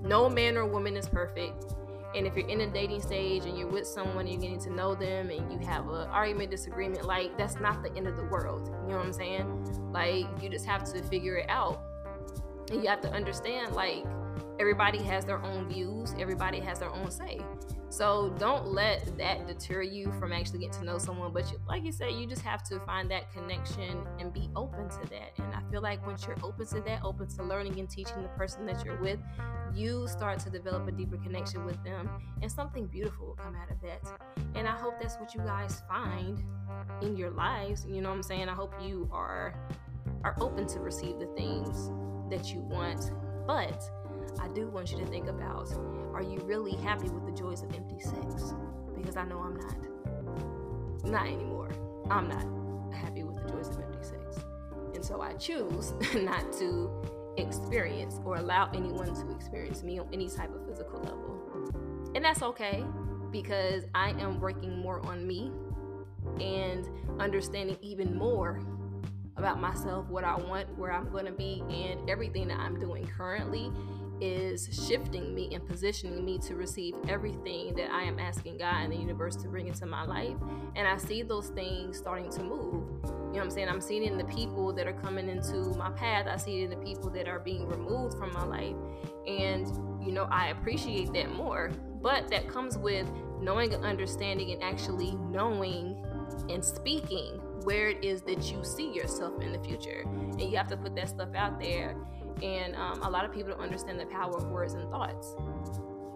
no 0.03 0.29
man 0.29 0.57
or 0.57 0.67
woman 0.67 0.97
is 0.97 1.09
perfect 1.09 1.75
and 2.15 2.27
if 2.27 2.37
you're 2.37 2.49
in 2.49 2.61
a 2.63 2.67
dating 2.67 3.01
stage 3.01 3.45
and 3.45 3.57
you're 3.57 3.69
with 3.69 3.87
someone 3.87 4.27
and 4.27 4.31
you're 4.31 4.41
getting 4.41 4.61
to 4.61 4.71
know 4.71 4.95
them 4.95 5.31
and 5.31 5.53
you 5.53 5.65
have 5.67 5.89
an 5.89 6.09
argument, 6.09 6.51
disagreement, 6.51 7.05
like 7.05 7.37
that's 7.39 7.61
not 7.61 7.85
the 7.85 7.95
end 7.97 8.09
of 8.09 8.17
the 8.17 8.25
world. 8.25 8.67
You 8.85 8.91
know 8.91 8.97
what 8.97 9.07
I'm 9.07 9.13
saying? 9.13 9.93
Like 9.93 10.27
you 10.43 10.49
just 10.49 10.67
have 10.67 10.83
to 10.93 11.03
figure 11.05 11.37
it 11.37 11.49
out. 11.49 11.81
And 12.71 12.83
you 12.83 12.89
have 12.89 13.01
to 13.03 13.13
understand, 13.13 13.75
like, 13.75 14.05
everybody 14.59 14.99
has 14.99 15.25
their 15.25 15.43
own 15.43 15.69
views, 15.69 16.15
everybody 16.19 16.61
has 16.61 16.79
their 16.79 16.91
own 16.91 17.11
say. 17.11 17.41
So 17.89 18.33
don't 18.39 18.69
let 18.69 19.19
that 19.19 19.49
deter 19.49 19.83
you 19.83 20.13
from 20.21 20.33
actually 20.33 20.61
getting 20.61 20.79
to 20.81 20.85
know 20.85 20.99
someone. 20.99 21.33
But 21.33 21.51
you, 21.51 21.59
like 21.67 21.83
you 21.83 21.91
said, 21.91 22.13
you 22.13 22.27
just 22.27 22.43
have 22.43 22.63
to 22.65 22.79
find 22.81 23.11
that 23.11 23.33
connection 23.33 24.07
and 24.21 24.33
be 24.33 24.49
open 24.55 24.89
to 24.89 25.11
that. 25.11 25.33
And 25.39 25.53
I 25.53 25.61
feel 25.73 25.83
like 25.83 26.07
once 26.07 26.25
you're 26.25 26.37
open 26.45 26.67
to 26.67 26.81
that, 26.83 27.03
open 27.03 27.27
to 27.27 27.43
learning 27.43 27.81
and 27.81 27.91
teaching 27.91 28.23
the 28.23 28.29
person 28.29 28.65
that 28.67 28.85
you're 28.85 29.01
with, 29.01 29.19
you 29.75 30.07
start 30.07 30.39
to 30.41 30.51
develop 30.51 30.87
a 30.87 30.93
deeper 30.93 31.17
connection 31.17 31.65
with 31.65 31.83
them, 31.83 32.09
and 32.43 32.51
something 32.51 32.87
beautiful 32.87 33.27
will 33.27 33.35
come 33.35 33.57
out 33.57 33.71
of 33.71 33.81
that. 33.83 34.01
And 34.55 34.69
I 34.69 34.77
hope 34.77 35.01
that's 35.01 35.17
what 35.17 35.35
you 35.35 35.41
guys 35.41 35.83
find 35.89 36.45
in 37.03 37.17
your 37.17 37.31
lives. 37.31 37.87
You 37.89 38.03
know 38.03 38.11
what 38.11 38.17
I'm 38.17 38.23
saying? 38.23 38.49
I 38.49 38.55
hope 38.55 38.73
you 38.81 39.09
are 39.13 39.55
are 40.23 40.37
open 40.41 40.67
to 40.67 40.81
receive 40.81 41.19
the 41.19 41.27
things 41.37 41.91
that 42.31 42.53
you 42.53 42.61
want, 42.61 43.11
but 43.47 43.83
I 44.41 44.49
do 44.49 44.69
want 44.69 44.91
you 44.93 44.99
to 44.99 45.07
think 45.07 45.29
about 45.29 45.71
are 46.15 46.23
you 46.23 46.39
really 46.45 46.77
happy 46.77 47.09
with 47.09 47.27
the 47.27 47.33
joys 47.33 47.63
of 47.63 47.75
empty 47.75 48.01
sex? 48.01 48.55
Because 48.97 49.17
I 49.17 49.25
know 49.25 49.39
I'm 49.39 49.57
not. 49.57 51.05
Not 51.05 51.27
anymore. 51.27 51.71
I'm 52.11 52.29
not 52.29 52.95
happy 52.95 53.23
with 53.23 53.37
the 53.37 53.51
joys 53.51 53.69
of 53.69 53.81
empty 53.81 54.03
sex. 54.03 54.45
And 54.95 55.05
so 55.05 55.21
I 55.21 55.35
choose 55.35 55.93
not 56.15 56.53
to 56.55 56.91
experience 57.37 58.21
or 58.25 58.37
allow 58.37 58.71
anyone 58.75 59.15
to 59.15 59.31
experience 59.31 59.83
me 59.83 59.99
on 59.99 60.09
any 60.13 60.29
type 60.29 60.55
of 60.55 60.67
physical 60.67 60.99
level. 61.01 62.11
And 62.15 62.25
that's 62.25 62.43
okay 62.43 62.85
because 63.31 63.85
I 63.95 64.11
am 64.11 64.41
working 64.41 64.79
more 64.79 65.05
on 65.07 65.27
me 65.27 65.53
and 66.41 66.89
understanding 67.21 67.77
even 67.81 68.15
more 68.17 68.61
about 69.41 69.61
myself, 69.61 70.07
what 70.09 70.23
I 70.23 70.37
want, 70.37 70.69
where 70.79 70.93
I'm 70.93 71.11
going 71.11 71.25
to 71.25 71.33
be, 71.33 71.65
and 71.71 72.09
everything 72.09 72.47
that 72.49 72.61
I'm 72.61 72.79
doing 72.79 73.07
currently 73.07 73.73
is 74.21 74.69
shifting 74.87 75.35
me 75.35 75.55
and 75.55 75.67
positioning 75.67 76.23
me 76.23 76.39
to 76.39 76.55
receive 76.55 76.95
everything 77.09 77.75
that 77.75 77.91
I 77.91 78.03
am 78.03 78.19
asking 78.19 78.59
God 78.59 78.83
and 78.83 78.93
the 78.93 78.97
universe 78.97 79.35
to 79.37 79.49
bring 79.49 79.67
into 79.67 79.87
my 79.87 80.05
life. 80.05 80.37
And 80.77 80.87
I 80.87 80.99
see 80.99 81.23
those 81.23 81.49
things 81.49 81.97
starting 81.97 82.31
to 82.33 82.43
move. 82.43 82.85
You 83.03 83.09
know 83.09 83.31
what 83.33 83.43
I'm 83.45 83.51
saying? 83.51 83.69
I'm 83.71 83.81
seeing 83.81 84.05
in 84.05 84.19
the 84.19 84.25
people 84.25 84.75
that 84.75 84.87
are 84.87 84.93
coming 84.93 85.29
into 85.29 85.57
my 85.79 85.91
path. 85.91 86.27
I 86.29 86.37
see 86.37 86.61
it 86.61 86.65
in 86.65 86.71
the 86.71 86.85
people 86.85 87.09
that 87.11 87.29
are 87.29 87.39
being 87.39 87.67
removed 87.67 88.19
from 88.19 88.33
my 88.35 88.45
life. 88.45 88.77
And, 89.27 89.67
you 90.05 90.13
know, 90.13 90.25
I 90.25 90.49
appreciate 90.49 91.15
that 91.15 91.33
more. 91.33 91.71
But 92.03 92.29
that 92.29 92.47
comes 92.47 92.77
with 92.77 93.11
knowing 93.41 93.73
and 93.73 93.87
understanding 93.87 94.53
and 94.53 94.63
actually 94.63 95.13
knowing 95.31 96.05
and 96.51 96.63
speaking 96.63 97.41
where 97.65 97.89
it 97.89 98.05
is 98.05 98.23
that 98.23 98.51
you 98.51 98.65
see 98.65 98.93
yourself 98.93 99.41
in 99.43 99.53
the 99.53 99.59
future. 99.59 100.03
And 100.05 100.41
you 100.41 100.57
have 100.57 100.69
to 100.69 100.77
put 100.77 100.95
that 100.97 101.09
stuff 101.09 101.35
out 101.35 101.61
there. 101.61 101.97
And 102.43 102.75
um, 102.77 103.03
a 103.03 103.11
lot 103.11 103.25
of 103.25 103.33
people 103.33 103.51
don't 103.51 103.61
understand 103.61 104.01
the 104.01 104.07
power 104.07 104.37
of 104.37 104.45
words 104.49 104.75
and 104.75 104.89
thoughts. 104.91 105.35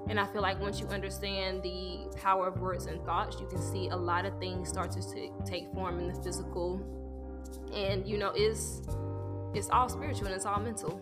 And 0.09 0.21
I 0.21 0.27
feel 0.27 0.43
like 0.43 0.61
once 0.61 0.81
you 0.81 0.87
understand 0.89 1.63
the 1.63 2.11
power 2.17 2.49
of 2.49 2.61
words 2.61 2.87
and 2.87 3.03
thoughts, 3.05 3.41
you 3.41 3.47
can 3.47 3.61
see 3.61 3.89
a 3.89 3.97
lot 3.97 4.27
of 4.27 4.39
things 4.39 4.69
start 4.69 4.93
to 4.93 5.01
t- 5.01 5.33
take 5.47 5.73
form 5.73 5.99
in 5.99 6.09
the 6.09 6.23
physical. 6.23 6.81
And 7.73 8.07
you 8.07 8.19
know, 8.19 8.33
it's 8.35 8.83
it's 9.55 9.71
all 9.71 9.89
spiritual 9.89 10.27
and 10.27 10.37
it's 10.37 10.47
all 10.47 10.61
mental. 10.61 11.01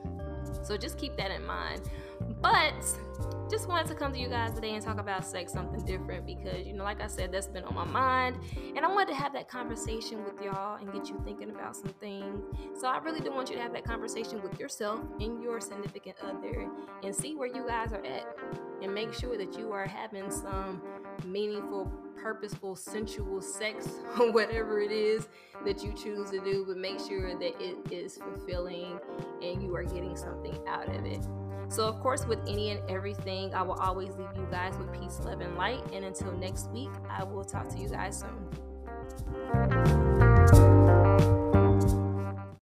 So 0.62 0.76
just 0.76 0.98
keep 0.98 1.16
that 1.16 1.30
in 1.30 1.44
mind. 1.44 1.82
But 2.42 2.74
just 3.52 3.68
wanted 3.68 3.86
to 3.88 3.94
come 3.94 4.12
to 4.12 4.18
you 4.18 4.28
guys 4.28 4.54
today 4.54 4.74
and 4.74 4.82
talk 4.82 4.98
about 4.98 5.26
sex, 5.26 5.52
something 5.52 5.84
different, 5.84 6.26
because, 6.26 6.66
you 6.66 6.72
know, 6.72 6.84
like 6.84 7.02
I 7.02 7.06
said, 7.06 7.30
that's 7.30 7.46
been 7.46 7.64
on 7.64 7.74
my 7.74 7.84
mind. 7.84 8.38
And 8.74 8.84
I 8.84 8.88
wanted 8.88 9.08
to 9.08 9.14
have 9.14 9.34
that 9.34 9.48
conversation 9.48 10.24
with 10.24 10.40
y'all 10.42 10.76
and 10.76 10.90
get 10.90 11.08
you 11.10 11.20
thinking 11.22 11.50
about 11.50 11.76
some 11.76 11.92
things. 12.00 12.42
So 12.80 12.88
I 12.88 12.96
really 12.98 13.20
do 13.20 13.30
want 13.30 13.50
you 13.50 13.56
to 13.56 13.62
have 13.62 13.74
that 13.74 13.84
conversation 13.84 14.42
with 14.42 14.58
yourself 14.58 15.00
and 15.20 15.42
your 15.42 15.60
significant 15.60 16.16
other 16.22 16.66
and 17.02 17.14
see 17.14 17.34
where 17.34 17.46
you 17.46 17.66
guys 17.66 17.92
are 17.92 18.04
at. 18.04 18.26
And 18.80 18.94
make 18.94 19.12
sure 19.12 19.36
that 19.36 19.56
you 19.56 19.70
are 19.72 19.86
having 19.86 20.30
some 20.30 20.82
meaningful, 21.24 21.92
purposeful, 22.16 22.74
sensual 22.74 23.42
sex, 23.42 23.86
or 24.18 24.32
whatever 24.32 24.80
it 24.80 24.90
is 24.90 25.28
that 25.66 25.84
you 25.84 25.92
choose 25.92 26.30
to 26.30 26.40
do, 26.40 26.64
but 26.66 26.78
make 26.78 26.98
sure 26.98 27.38
that 27.38 27.62
it 27.62 27.92
is 27.92 28.16
fulfilling 28.16 28.98
and 29.42 29.62
you 29.62 29.76
are 29.76 29.84
getting 29.84 30.16
something 30.16 30.58
out 30.66 30.88
of 30.88 31.04
it. 31.04 31.20
So, 31.72 31.88
of 31.88 31.98
course, 32.00 32.26
with 32.26 32.38
any 32.46 32.70
and 32.70 32.82
everything, 32.90 33.54
I 33.54 33.62
will 33.62 33.80
always 33.80 34.10
leave 34.10 34.28
you 34.36 34.46
guys 34.50 34.76
with 34.76 34.92
peace, 34.92 35.18
love, 35.24 35.40
and 35.40 35.56
light. 35.56 35.80
And 35.94 36.04
until 36.04 36.30
next 36.32 36.70
week, 36.70 36.90
I 37.08 37.24
will 37.24 37.44
talk 37.44 37.70
to 37.70 37.78
you 37.78 37.88
guys 37.88 38.22
soon. 38.22 40.01